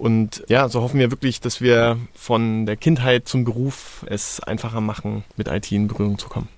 Und 0.00 0.44
ja, 0.48 0.66
so 0.70 0.80
hoffen 0.80 0.98
wir 0.98 1.10
wirklich, 1.10 1.40
dass 1.40 1.60
wir 1.60 1.98
von 2.14 2.64
der 2.64 2.76
Kindheit 2.76 3.28
zum 3.28 3.44
Beruf 3.44 4.02
es 4.08 4.40
einfacher 4.40 4.80
machen, 4.80 5.24
mit 5.36 5.48
IT 5.48 5.70
in 5.72 5.88
Berührung 5.88 6.18
zu 6.18 6.30
kommen. 6.30 6.48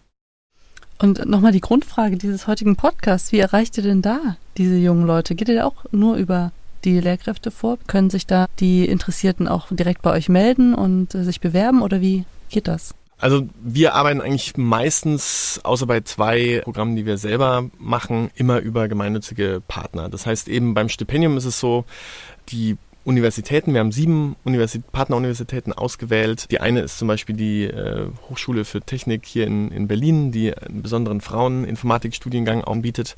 Und 1.01 1.27
nochmal 1.27 1.51
die 1.51 1.61
Grundfrage 1.61 2.17
dieses 2.17 2.47
heutigen 2.47 2.77
Podcasts. 2.77 3.33
Wie 3.33 3.41
erreicht 3.41 3.77
ihr 3.77 3.83
denn 3.83 4.01
da 4.01 4.37
diese 4.57 4.77
jungen 4.77 5.05
Leute? 5.05 5.35
Geht 5.35 5.49
ihr 5.49 5.67
auch 5.67 5.85
nur 5.91 6.15
über 6.15 6.53
die 6.85 7.01
Lehrkräfte 7.01 7.51
vor? 7.51 7.79
Können 7.89 8.11
sich 8.11 8.29
da 8.29 8.47
die 8.61 8.87
Interessierten 8.87 9.49
auch 9.49 9.67
direkt 9.73 10.03
bei 10.03 10.13
euch 10.13 10.29
melden 10.29 10.73
und 10.73 11.11
sich 11.11 11.41
bewerben 11.41 11.83
oder 11.83 12.01
wie 12.01 12.25
geht 12.49 12.69
das? 12.69 12.95
Also 13.19 13.49
wir 13.61 13.95
arbeiten 13.95 14.21
eigentlich 14.21 14.57
meistens, 14.57 15.61
außer 15.65 15.87
bei 15.87 16.03
zwei 16.03 16.61
Programmen, 16.63 16.95
die 16.95 17.07
wir 17.07 17.19
selber 17.19 17.69
machen, 17.79 18.31
immer 18.37 18.61
über 18.61 18.87
gemeinnützige 18.87 19.61
Partner. 19.67 20.09
Das 20.09 20.27
heißt 20.27 20.47
eben 20.47 20.75
beim 20.75 20.89
Stipendium 20.89 21.37
ist 21.37 21.45
es 21.45 21.59
so, 21.59 21.85
die 22.49 22.77
Universitäten. 23.05 23.73
Wir 23.73 23.81
haben 23.81 23.93
sieben 23.93 24.37
Universität, 24.45 24.91
Partneruniversitäten 24.93 25.73
ausgewählt. 25.73 26.47
Die 26.51 26.61
eine 26.61 26.81
ist 26.81 26.99
zum 26.99 27.09
Beispiel 27.09 27.37
die 27.37 27.65
äh, 27.65 28.07
Hochschule 28.29 28.65
für 28.65 28.81
Technik 28.81 29.27
hier 29.27 29.47
in, 29.47 29.71
in 29.71 29.89
Berlin, 29.89 30.33
die 30.33 30.57
einen 30.57 30.83
besonderen 30.83 31.21
Fraueninformatikstudiengang 31.21 32.65
anbietet. 32.65 33.17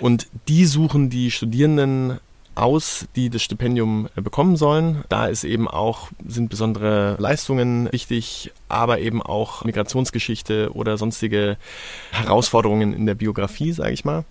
Und 0.00 0.28
die 0.48 0.64
suchen 0.64 1.10
die 1.10 1.30
Studierenden 1.30 2.18
aus, 2.54 3.06
die 3.16 3.30
das 3.30 3.42
Stipendium 3.42 4.08
äh, 4.16 4.20
bekommen 4.20 4.56
sollen. 4.56 5.04
Da 5.08 5.26
ist 5.26 5.44
eben 5.44 5.68
auch, 5.68 6.10
sind 6.26 6.50
besondere 6.50 7.16
Leistungen 7.18 7.90
wichtig, 7.92 8.52
aber 8.68 8.98
eben 8.98 9.22
auch 9.22 9.64
Migrationsgeschichte 9.64 10.72
oder 10.74 10.98
sonstige 10.98 11.56
Herausforderungen 12.10 12.92
in 12.92 13.06
der 13.06 13.14
Biografie, 13.14 13.72
sage 13.72 13.92
ich 13.92 14.04
mal 14.04 14.24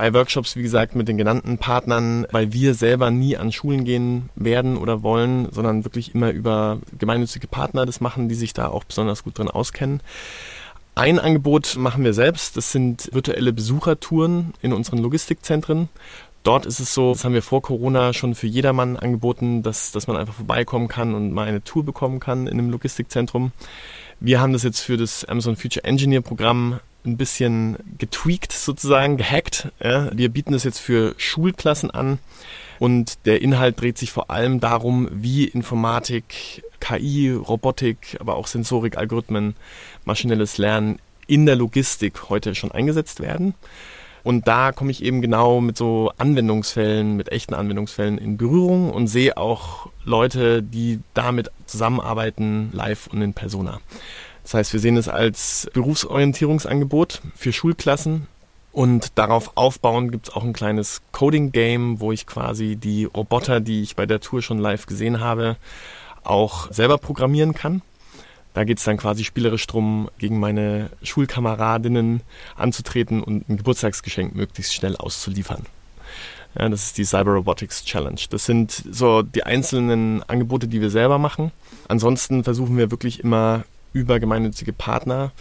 bei 0.00 0.14
Workshops, 0.14 0.56
wie 0.56 0.62
gesagt, 0.62 0.96
mit 0.96 1.08
den 1.08 1.18
genannten 1.18 1.58
Partnern, 1.58 2.26
weil 2.30 2.54
wir 2.54 2.72
selber 2.72 3.10
nie 3.10 3.36
an 3.36 3.52
Schulen 3.52 3.84
gehen 3.84 4.30
werden 4.34 4.78
oder 4.78 5.02
wollen, 5.02 5.52
sondern 5.52 5.84
wirklich 5.84 6.14
immer 6.14 6.30
über 6.30 6.78
gemeinnützige 6.98 7.46
Partner 7.46 7.84
das 7.84 8.00
machen, 8.00 8.30
die 8.30 8.34
sich 8.34 8.54
da 8.54 8.68
auch 8.68 8.84
besonders 8.84 9.24
gut 9.24 9.38
drin 9.38 9.50
auskennen. 9.50 10.00
Ein 10.94 11.18
Angebot 11.18 11.76
machen 11.76 12.02
wir 12.02 12.14
selbst, 12.14 12.56
das 12.56 12.72
sind 12.72 13.10
virtuelle 13.12 13.52
Besuchertouren 13.52 14.54
in 14.62 14.72
unseren 14.72 15.00
Logistikzentren. 15.00 15.90
Dort 16.44 16.64
ist 16.64 16.80
es 16.80 16.94
so, 16.94 17.12
das 17.12 17.26
haben 17.26 17.34
wir 17.34 17.42
vor 17.42 17.60
Corona 17.60 18.14
schon 18.14 18.34
für 18.34 18.46
jedermann 18.46 18.96
angeboten, 18.96 19.62
dass, 19.62 19.92
dass 19.92 20.06
man 20.06 20.16
einfach 20.16 20.32
vorbeikommen 20.32 20.88
kann 20.88 21.14
und 21.14 21.30
mal 21.30 21.46
eine 21.46 21.62
Tour 21.62 21.84
bekommen 21.84 22.20
kann 22.20 22.46
in 22.46 22.54
einem 22.54 22.70
Logistikzentrum. 22.70 23.52
Wir 24.18 24.40
haben 24.40 24.54
das 24.54 24.62
jetzt 24.62 24.80
für 24.80 24.96
das 24.96 25.26
Amazon 25.26 25.56
Future 25.56 25.84
Engineer 25.84 26.22
Programm 26.22 26.80
ein 27.04 27.16
bisschen 27.16 27.76
getweakt 27.98 28.52
sozusagen, 28.52 29.16
gehackt. 29.16 29.68
Ja. 29.82 30.10
Wir 30.16 30.28
bieten 30.28 30.52
das 30.52 30.64
jetzt 30.64 30.78
für 30.78 31.14
Schulklassen 31.16 31.90
an 31.90 32.18
und 32.78 33.26
der 33.26 33.42
Inhalt 33.42 33.80
dreht 33.80 33.98
sich 33.98 34.10
vor 34.10 34.30
allem 34.30 34.60
darum, 34.60 35.08
wie 35.10 35.44
Informatik, 35.44 36.62
KI, 36.80 37.30
Robotik, 37.30 38.16
aber 38.20 38.36
auch 38.36 38.46
Sensorik, 38.46 38.96
Algorithmen, 38.96 39.54
maschinelles 40.04 40.58
Lernen 40.58 40.98
in 41.26 41.46
der 41.46 41.56
Logistik 41.56 42.28
heute 42.28 42.54
schon 42.54 42.72
eingesetzt 42.72 43.20
werden. 43.20 43.54
Und 44.22 44.48
da 44.48 44.72
komme 44.72 44.90
ich 44.90 45.02
eben 45.02 45.22
genau 45.22 45.60
mit 45.60 45.76
so 45.76 46.12
Anwendungsfällen, 46.18 47.16
mit 47.16 47.32
echten 47.32 47.54
Anwendungsfällen 47.54 48.18
in 48.18 48.36
Berührung 48.36 48.90
und 48.90 49.06
sehe 49.06 49.36
auch 49.36 49.88
Leute, 50.04 50.62
die 50.62 51.00
damit 51.14 51.50
zusammenarbeiten, 51.66 52.70
live 52.72 53.06
und 53.08 53.22
in 53.22 53.32
Persona. 53.32 53.80
Das 54.50 54.54
heißt, 54.54 54.72
wir 54.72 54.80
sehen 54.80 54.96
es 54.96 55.06
als 55.06 55.70
Berufsorientierungsangebot 55.74 57.22
für 57.36 57.52
Schulklassen. 57.52 58.26
Und 58.72 59.16
darauf 59.16 59.52
aufbauen 59.56 60.10
gibt 60.10 60.26
es 60.26 60.34
auch 60.34 60.42
ein 60.42 60.52
kleines 60.52 61.02
Coding-Game, 61.12 62.00
wo 62.00 62.10
ich 62.10 62.26
quasi 62.26 62.74
die 62.74 63.04
Roboter, 63.04 63.60
die 63.60 63.82
ich 63.82 63.94
bei 63.94 64.06
der 64.06 64.18
Tour 64.18 64.42
schon 64.42 64.58
live 64.58 64.86
gesehen 64.86 65.20
habe, 65.20 65.56
auch 66.24 66.72
selber 66.72 66.98
programmieren 66.98 67.54
kann. 67.54 67.82
Da 68.52 68.64
geht 68.64 68.78
es 68.78 68.84
dann 68.84 68.96
quasi 68.96 69.22
spielerisch 69.22 69.68
drum, 69.68 70.10
gegen 70.18 70.40
meine 70.40 70.90
Schulkameradinnen 71.04 72.22
anzutreten 72.56 73.22
und 73.22 73.48
ein 73.48 73.56
Geburtstagsgeschenk 73.56 74.34
möglichst 74.34 74.74
schnell 74.74 74.96
auszuliefern. 74.96 75.64
Ja, 76.58 76.68
das 76.68 76.86
ist 76.86 76.98
die 76.98 77.04
Cyber 77.04 77.34
Robotics 77.34 77.84
Challenge. 77.84 78.20
Das 78.30 78.46
sind 78.46 78.72
so 78.90 79.22
die 79.22 79.44
einzelnen 79.44 80.24
Angebote, 80.24 80.66
die 80.66 80.80
wir 80.80 80.90
selber 80.90 81.18
machen. 81.18 81.52
Ansonsten 81.86 82.42
versuchen 82.42 82.76
wir 82.76 82.90
wirklich 82.90 83.20
immer 83.20 83.62
über 83.92 84.20
gemeinnützige 84.20 84.72
Partner 84.72 85.32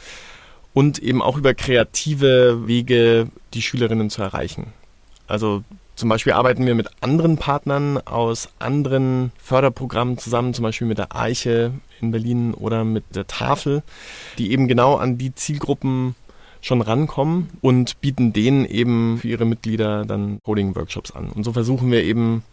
und 0.74 1.00
eben 1.00 1.22
auch 1.22 1.38
über 1.38 1.54
kreative 1.54 2.68
Wege 2.68 3.28
die 3.54 3.62
Schülerinnen 3.62 4.10
zu 4.10 4.22
erreichen. 4.22 4.68
Also 5.28 5.64
zum 5.96 6.08
Beispiel 6.08 6.34
arbeiten 6.34 6.66
wir 6.66 6.76
mit 6.76 6.88
anderen 7.02 7.38
Partnern 7.38 7.98
aus 7.98 8.50
anderen 8.60 9.32
Förderprogrammen 9.38 10.18
zusammen, 10.18 10.54
zum 10.54 10.64
Beispiel 10.64 10.88
mit 10.88 10.98
der 10.98 11.16
Eiche 11.16 11.74
in 12.00 12.12
Berlin 12.12 12.54
oder 12.54 12.86
mit 12.86 13.04
der 13.16 13.28
Tafel, 13.28 13.84
die 14.38 14.52
eben 14.52 14.68
genau 14.70 14.96
an 14.96 15.18
die 15.18 15.36
Zielgruppen 15.36 16.16
schon 16.62 16.82
rankommen 16.82 17.50
und 17.62 18.00
bieten 18.02 18.34
denen 18.34 18.66
eben 18.66 19.18
für 19.18 19.28
ihre 19.28 19.46
Mitglieder 19.46 20.06
dann 20.06 20.40
Coding-Workshops 20.44 21.12
an. 21.12 21.30
Und 21.30 21.44
so 21.44 21.54
versuchen 21.54 21.92
wir 21.92 22.04
eben 22.04 22.44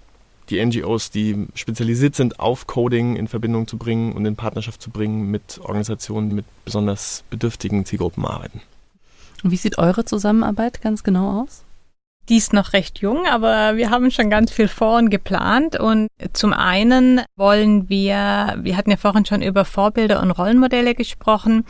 die 0.50 0.64
NGOs, 0.64 1.10
die 1.10 1.46
spezialisiert 1.54 2.14
sind 2.14 2.40
auf 2.40 2.66
Coding 2.66 3.16
in 3.16 3.28
Verbindung 3.28 3.66
zu 3.66 3.78
bringen 3.78 4.12
und 4.12 4.24
in 4.26 4.36
Partnerschaft 4.36 4.80
zu 4.80 4.90
bringen 4.90 5.30
mit 5.30 5.60
Organisationen, 5.62 6.30
die 6.30 6.36
mit 6.36 6.46
besonders 6.64 7.24
bedürftigen 7.30 7.84
Zielgruppen 7.84 8.24
arbeiten. 8.24 8.60
Und 9.42 9.50
wie 9.50 9.56
sieht 9.56 9.78
eure 9.78 10.04
Zusammenarbeit 10.04 10.80
ganz 10.80 11.02
genau 11.02 11.42
aus? 11.42 11.62
Die 12.28 12.36
ist 12.36 12.52
noch 12.52 12.72
recht 12.72 12.98
jung, 12.98 13.26
aber 13.26 13.76
wir 13.76 13.90
haben 13.90 14.10
schon 14.10 14.30
ganz 14.30 14.50
viel 14.50 14.66
vor 14.66 14.98
und 14.98 15.10
geplant. 15.10 15.78
Und 15.78 16.08
zum 16.32 16.52
einen 16.52 17.20
wollen 17.36 17.88
wir, 17.88 18.56
wir 18.60 18.76
hatten 18.76 18.90
ja 18.90 18.96
vorhin 18.96 19.24
schon 19.24 19.42
über 19.42 19.64
Vorbilder 19.64 20.20
und 20.20 20.32
Rollenmodelle 20.32 20.96
gesprochen, 20.96 21.64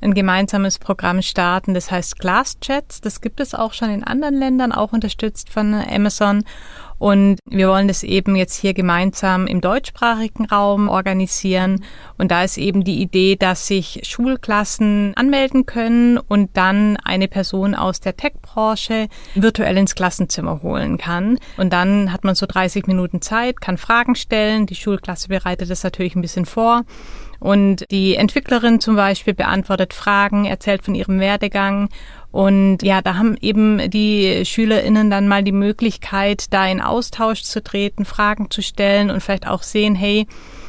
ein 0.00 0.14
gemeinsames 0.14 0.78
Programm 0.78 1.22
starten, 1.22 1.74
das 1.74 1.90
heißt 1.90 2.18
Glass-Chats. 2.18 3.00
Das 3.00 3.20
gibt 3.20 3.40
es 3.40 3.54
auch 3.54 3.72
schon 3.72 3.90
in 3.90 4.04
anderen 4.04 4.34
Ländern, 4.34 4.72
auch 4.72 4.92
unterstützt 4.92 5.50
von 5.50 5.74
Amazon. 5.74 6.44
Und 6.98 7.38
wir 7.48 7.68
wollen 7.68 7.86
das 7.86 8.02
eben 8.02 8.34
jetzt 8.34 8.56
hier 8.56 8.74
gemeinsam 8.74 9.46
im 9.46 9.60
deutschsprachigen 9.60 10.46
Raum 10.46 10.88
organisieren. 10.88 11.84
Und 12.16 12.32
da 12.32 12.42
ist 12.42 12.58
eben 12.58 12.82
die 12.82 13.00
Idee, 13.00 13.36
dass 13.36 13.68
sich 13.68 14.00
Schulklassen 14.02 15.12
anmelden 15.16 15.64
können 15.64 16.18
und 16.18 16.56
dann 16.56 16.96
eine 16.96 17.28
Person 17.28 17.76
aus 17.76 18.00
der 18.00 18.16
Tech-Branche 18.16 19.06
virtuell 19.36 19.76
ins 19.78 19.94
Klassenzimmer 19.94 20.62
holen 20.62 20.98
kann. 20.98 21.38
Und 21.56 21.72
dann 21.72 22.12
hat 22.12 22.24
man 22.24 22.34
so 22.34 22.46
30 22.46 22.88
Minuten 22.88 23.22
Zeit, 23.22 23.60
kann 23.60 23.78
Fragen 23.78 24.16
stellen. 24.16 24.66
Die 24.66 24.74
Schulklasse 24.74 25.28
bereitet 25.28 25.70
das 25.70 25.84
natürlich 25.84 26.16
ein 26.16 26.22
bisschen 26.22 26.46
vor. 26.46 26.82
Und 27.40 27.84
die 27.90 28.16
Entwicklerin 28.16 28.80
zum 28.80 28.96
Beispiel 28.96 29.34
beantwortet 29.34 29.94
Fragen, 29.94 30.44
erzählt 30.44 30.82
von 30.82 30.94
ihrem 30.94 31.20
Werdegang 31.20 31.88
und 32.30 32.82
ja, 32.82 33.00
da 33.00 33.14
haben 33.16 33.36
eben 33.40 33.90
die 33.90 34.44
SchülerInnen 34.44 35.10
dann 35.10 35.28
mal 35.28 35.42
die 35.42 35.52
Möglichkeit, 35.52 36.52
da 36.52 36.66
in 36.66 36.80
Austausch 36.80 37.42
zu 37.42 37.62
treten, 37.62 38.04
Fragen 38.04 38.50
zu 38.50 38.62
stellen 38.62 39.10
und 39.10 39.22
vielleicht 39.22 39.46
auch 39.46 39.62
sehen, 39.62 39.94
hey, 39.94 40.26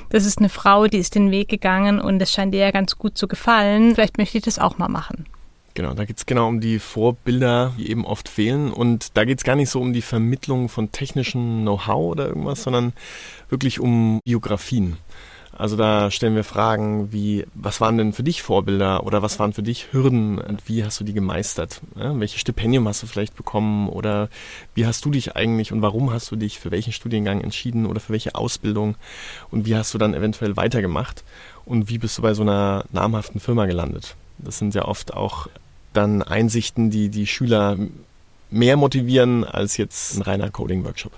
das 0.09 0.25
ist 0.25 0.39
eine 0.39 0.49
Frau, 0.49 0.87
die 0.87 0.97
ist 0.97 1.15
den 1.15 1.31
Weg 1.31 1.49
gegangen 1.49 1.99
und 1.99 2.21
es 2.21 2.31
scheint 2.31 2.53
ihr 2.53 2.61
ja 2.61 2.71
ganz 2.71 2.97
gut 2.97 3.17
zu 3.17 3.27
gefallen. 3.27 3.93
Vielleicht 3.93 4.17
möchte 4.17 4.37
ich 4.37 4.43
das 4.43 4.57
auch 4.57 4.77
mal 4.77 4.87
machen. 4.87 5.25
Genau, 5.75 5.93
da 5.93 6.05
geht 6.05 6.17
es 6.17 6.25
genau 6.25 6.47
um 6.47 6.59
die 6.59 6.79
Vorbilder, 6.79 7.73
die 7.77 7.91
eben 7.91 8.05
oft 8.05 8.27
fehlen. 8.27 8.71
Und 8.71 9.15
da 9.15 9.23
geht 9.23 9.37
es 9.37 9.43
gar 9.43 9.55
nicht 9.55 9.69
so 9.69 9.79
um 9.79 9.93
die 9.93 10.01
Vermittlung 10.01 10.67
von 10.67 10.91
technischem 10.91 11.61
Know-how 11.61 12.11
oder 12.11 12.27
irgendwas, 12.27 12.63
sondern 12.63 12.93
wirklich 13.49 13.79
um 13.79 14.19
Biografien. 14.25 14.97
Also 15.57 15.75
da 15.75 16.11
stellen 16.11 16.35
wir 16.35 16.43
Fragen 16.43 17.11
wie, 17.11 17.45
was 17.53 17.81
waren 17.81 17.97
denn 17.97 18.13
für 18.13 18.23
dich 18.23 18.41
Vorbilder 18.41 19.03
oder 19.05 19.21
was 19.21 19.39
waren 19.39 19.53
für 19.53 19.63
dich 19.63 19.91
Hürden 19.91 20.37
und 20.37 20.69
wie 20.69 20.83
hast 20.83 20.99
du 20.99 21.03
die 21.03 21.13
gemeistert? 21.13 21.81
Ja, 21.97 22.17
welches 22.19 22.39
Stipendium 22.39 22.87
hast 22.87 23.03
du 23.03 23.07
vielleicht 23.07 23.35
bekommen 23.35 23.89
oder 23.89 24.29
wie 24.75 24.85
hast 24.85 25.03
du 25.05 25.11
dich 25.11 25.35
eigentlich 25.35 25.71
und 25.71 25.81
warum 25.81 26.13
hast 26.13 26.31
du 26.31 26.35
dich 26.35 26.59
für 26.59 26.71
welchen 26.71 26.93
Studiengang 26.93 27.41
entschieden 27.41 27.85
oder 27.85 27.99
für 27.99 28.13
welche 28.13 28.35
Ausbildung 28.35 28.95
und 29.51 29.65
wie 29.65 29.75
hast 29.75 29.93
du 29.93 29.97
dann 29.97 30.13
eventuell 30.13 30.55
weitergemacht 30.55 31.23
und 31.65 31.89
wie 31.89 31.97
bist 31.97 32.17
du 32.17 32.21
bei 32.21 32.33
so 32.33 32.43
einer 32.43 32.85
namhaften 32.91 33.41
Firma 33.41 33.65
gelandet? 33.65 34.15
Das 34.37 34.59
sind 34.59 34.75
ja 34.75 34.85
oft 34.85 35.13
auch 35.13 35.47
dann 35.93 36.21
Einsichten, 36.21 36.91
die 36.91 37.09
die 37.09 37.27
Schüler 37.27 37.77
mehr 38.51 38.77
motivieren 38.77 39.43
als 39.43 39.77
jetzt 39.77 40.15
ein 40.15 40.21
reiner 40.21 40.49
Coding-Workshop. 40.49 41.11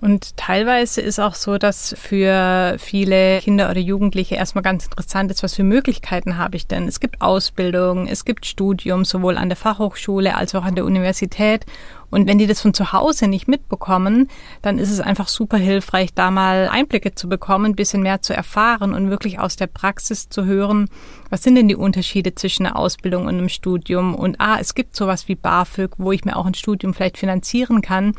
Und 0.00 0.36
teilweise 0.36 1.00
ist 1.00 1.18
auch 1.18 1.34
so, 1.34 1.56
dass 1.56 1.94
für 1.98 2.76
viele 2.78 3.40
Kinder 3.40 3.70
oder 3.70 3.80
Jugendliche 3.80 4.34
erstmal 4.34 4.62
ganz 4.62 4.84
interessant 4.84 5.30
ist, 5.30 5.42
was 5.42 5.54
für 5.54 5.64
Möglichkeiten 5.64 6.36
habe 6.36 6.56
ich 6.56 6.66
denn? 6.66 6.86
Es 6.86 7.00
gibt 7.00 7.20
Ausbildung, 7.20 8.06
es 8.06 8.24
gibt 8.24 8.46
Studium, 8.46 9.04
sowohl 9.04 9.36
an 9.36 9.48
der 9.48 9.56
Fachhochschule 9.56 10.36
als 10.36 10.54
auch 10.54 10.64
an 10.64 10.74
der 10.74 10.84
Universität. 10.84 11.64
Und 12.10 12.28
wenn 12.28 12.38
die 12.38 12.46
das 12.46 12.60
von 12.60 12.74
zu 12.74 12.92
Hause 12.92 13.26
nicht 13.26 13.48
mitbekommen, 13.48 14.28
dann 14.62 14.78
ist 14.78 14.90
es 14.90 15.00
einfach 15.00 15.26
super 15.26 15.56
hilfreich, 15.56 16.14
da 16.14 16.30
mal 16.30 16.68
Einblicke 16.70 17.14
zu 17.14 17.28
bekommen, 17.28 17.66
ein 17.66 17.74
bisschen 17.74 18.02
mehr 18.02 18.22
zu 18.22 18.34
erfahren 18.34 18.94
und 18.94 19.10
wirklich 19.10 19.40
aus 19.40 19.56
der 19.56 19.66
Praxis 19.66 20.28
zu 20.28 20.44
hören, 20.44 20.88
was 21.30 21.42
sind 21.42 21.56
denn 21.56 21.66
die 21.66 21.74
Unterschiede 21.74 22.34
zwischen 22.36 22.66
einer 22.66 22.76
Ausbildung 22.76 23.22
und 23.22 23.36
einem 23.36 23.48
Studium? 23.48 24.14
Und 24.14 24.36
ah, 24.38 24.58
es 24.60 24.76
gibt 24.76 24.94
sowas 24.94 25.26
wie 25.26 25.34
BAföG, 25.34 25.94
wo 25.98 26.12
ich 26.12 26.24
mir 26.24 26.36
auch 26.36 26.46
ein 26.46 26.54
Studium 26.54 26.94
vielleicht 26.94 27.18
finanzieren 27.18 27.82
kann. 27.82 28.14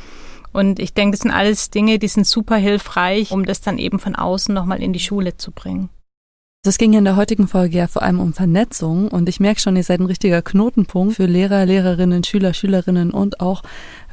Und 0.56 0.80
ich 0.80 0.94
denke, 0.94 1.18
das 1.18 1.22
sind 1.22 1.32
alles 1.32 1.70
Dinge, 1.70 2.00
die 2.00 2.08
sind 2.08 2.26
super 2.26 2.56
hilfreich, 2.56 3.32
um 3.32 3.46
das 3.46 3.60
dann 3.60 3.78
eben 3.78 4.00
von 4.00 4.16
außen 4.16 4.56
nochmal 4.56 4.82
in 4.82 4.94
die 4.94 5.02
Schule 5.02 5.36
zu 5.36 5.52
bringen. 5.52 5.90
Es 6.66 6.78
ging 6.78 6.94
in 6.94 7.04
der 7.04 7.18
heutigen 7.18 7.50
Folge 7.50 7.78
ja 7.78 7.88
vor 7.88 8.04
allem 8.04 8.22
um 8.22 8.32
Vernetzung 8.32 9.10
und 9.10 9.28
ich 9.28 9.42
merke 9.42 9.60
schon, 9.60 9.76
ihr 9.76 9.84
seid 9.84 10.00
ein 10.00 10.06
richtiger 10.06 10.42
Knotenpunkt 10.42 11.16
für 11.16 11.26
Lehrer, 11.26 11.66
Lehrerinnen, 11.66 12.24
Schüler, 12.24 12.54
Schülerinnen 12.54 13.12
und 13.12 13.42
auch 13.42 13.64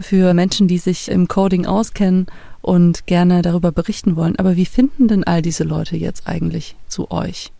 für 0.00 0.34
Menschen, 0.34 0.66
die 0.66 0.78
sich 0.78 1.08
im 1.08 1.28
Coding 1.28 1.64
auskennen 1.64 2.26
und 2.60 3.06
gerne 3.06 3.40
darüber 3.42 3.70
berichten 3.70 4.16
wollen. 4.16 4.36
Aber 4.36 4.56
wie 4.56 4.66
finden 4.66 5.06
denn 5.06 5.22
all 5.22 5.42
diese 5.42 5.62
Leute 5.62 5.96
jetzt 5.96 6.26
eigentlich 6.26 6.74
zu 6.88 7.10
euch? 7.12 7.52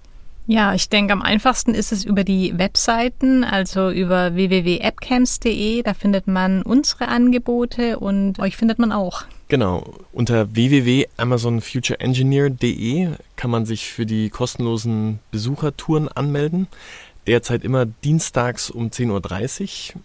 Ja, 0.52 0.74
ich 0.74 0.90
denke, 0.90 1.14
am 1.14 1.22
einfachsten 1.22 1.74
ist 1.74 1.92
es 1.92 2.04
über 2.04 2.24
die 2.24 2.58
Webseiten, 2.58 3.42
also 3.42 3.88
über 3.88 4.34
www.appcamps.de. 4.34 5.82
Da 5.82 5.94
findet 5.94 6.26
man 6.26 6.60
unsere 6.60 7.08
Angebote 7.08 7.98
und 7.98 8.38
euch 8.38 8.58
findet 8.58 8.78
man 8.78 8.92
auch. 8.92 9.22
Genau, 9.48 9.82
unter 10.12 10.54
www.amazonfutureengineer.de 10.54 13.08
kann 13.34 13.50
man 13.50 13.64
sich 13.64 13.88
für 13.88 14.04
die 14.04 14.28
kostenlosen 14.28 15.20
Besuchertouren 15.30 16.08
anmelden. 16.08 16.66
Derzeit 17.26 17.64
immer 17.64 17.86
dienstags 17.86 18.70
um 18.70 18.88
10.30 18.88 19.94
Uhr. 19.94 20.02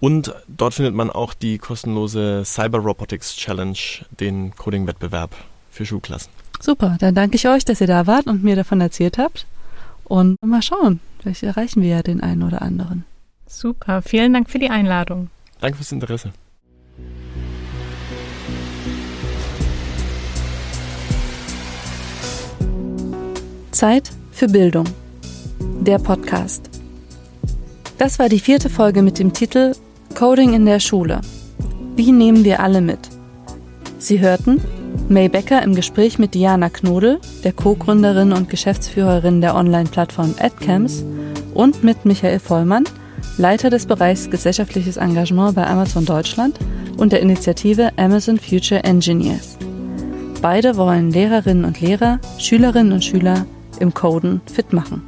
Und 0.00 0.34
dort 0.48 0.72
findet 0.72 0.94
man 0.94 1.10
auch 1.10 1.34
die 1.34 1.58
kostenlose 1.58 2.44
Cyber 2.46 2.78
Robotics 2.78 3.36
Challenge, 3.36 3.76
den 4.20 4.56
Coding-Wettbewerb 4.56 5.36
für 5.70 5.84
Schulklassen. 5.84 6.32
Super, 6.60 6.96
dann 6.98 7.14
danke 7.14 7.36
ich 7.36 7.48
euch, 7.48 7.64
dass 7.64 7.80
ihr 7.80 7.86
da 7.86 8.06
wart 8.06 8.26
und 8.26 8.42
mir 8.42 8.56
davon 8.56 8.80
erzählt 8.80 9.18
habt. 9.18 9.46
Und 10.04 10.36
mal 10.44 10.62
schauen, 10.62 11.00
vielleicht 11.20 11.42
erreichen 11.42 11.82
wir 11.82 11.88
ja 11.88 12.02
den 12.02 12.20
einen 12.20 12.42
oder 12.42 12.62
anderen. 12.62 13.04
Super, 13.46 14.02
vielen 14.02 14.32
Dank 14.32 14.50
für 14.50 14.58
die 14.58 14.70
Einladung. 14.70 15.30
Danke 15.60 15.76
fürs 15.76 15.92
Interesse. 15.92 16.32
Zeit 23.70 24.10
für 24.32 24.48
Bildung. 24.48 24.86
Der 25.80 25.98
Podcast. 25.98 26.68
Das 27.98 28.18
war 28.18 28.28
die 28.28 28.40
vierte 28.40 28.70
Folge 28.70 29.02
mit 29.02 29.18
dem 29.18 29.32
Titel 29.32 29.72
Coding 30.14 30.52
in 30.52 30.66
der 30.66 30.80
Schule. 30.80 31.20
Wie 31.94 32.12
nehmen 32.12 32.44
wir 32.44 32.60
alle 32.60 32.80
mit? 32.80 32.98
Sie 33.98 34.20
hörten 34.20 34.60
May 35.08 35.28
Becker 35.28 35.62
im 35.62 35.74
Gespräch 35.74 36.18
mit 36.18 36.34
Diana 36.34 36.68
Knodel, 36.68 37.18
der 37.42 37.52
Co-Gründerin 37.52 38.32
und 38.32 38.50
Geschäftsführerin 38.50 39.40
der 39.40 39.54
Online-Plattform 39.54 40.34
AdCamps, 40.38 41.04
und 41.54 41.82
mit 41.82 42.04
Michael 42.04 42.38
Vollmann, 42.38 42.84
Leiter 43.38 43.70
des 43.70 43.86
Bereichs 43.86 44.30
Gesellschaftliches 44.30 44.96
Engagement 44.96 45.54
bei 45.54 45.66
Amazon 45.66 46.04
Deutschland 46.04 46.58
und 46.98 47.12
der 47.12 47.20
Initiative 47.20 47.90
Amazon 47.96 48.38
Future 48.38 48.84
Engineers. 48.84 49.56
Beide 50.42 50.76
wollen 50.76 51.10
Lehrerinnen 51.10 51.64
und 51.64 51.80
Lehrer, 51.80 52.20
Schülerinnen 52.38 52.92
und 52.92 53.04
Schüler 53.04 53.46
im 53.80 53.94
Coden 53.94 54.40
fit 54.52 54.72
machen. 54.72 55.07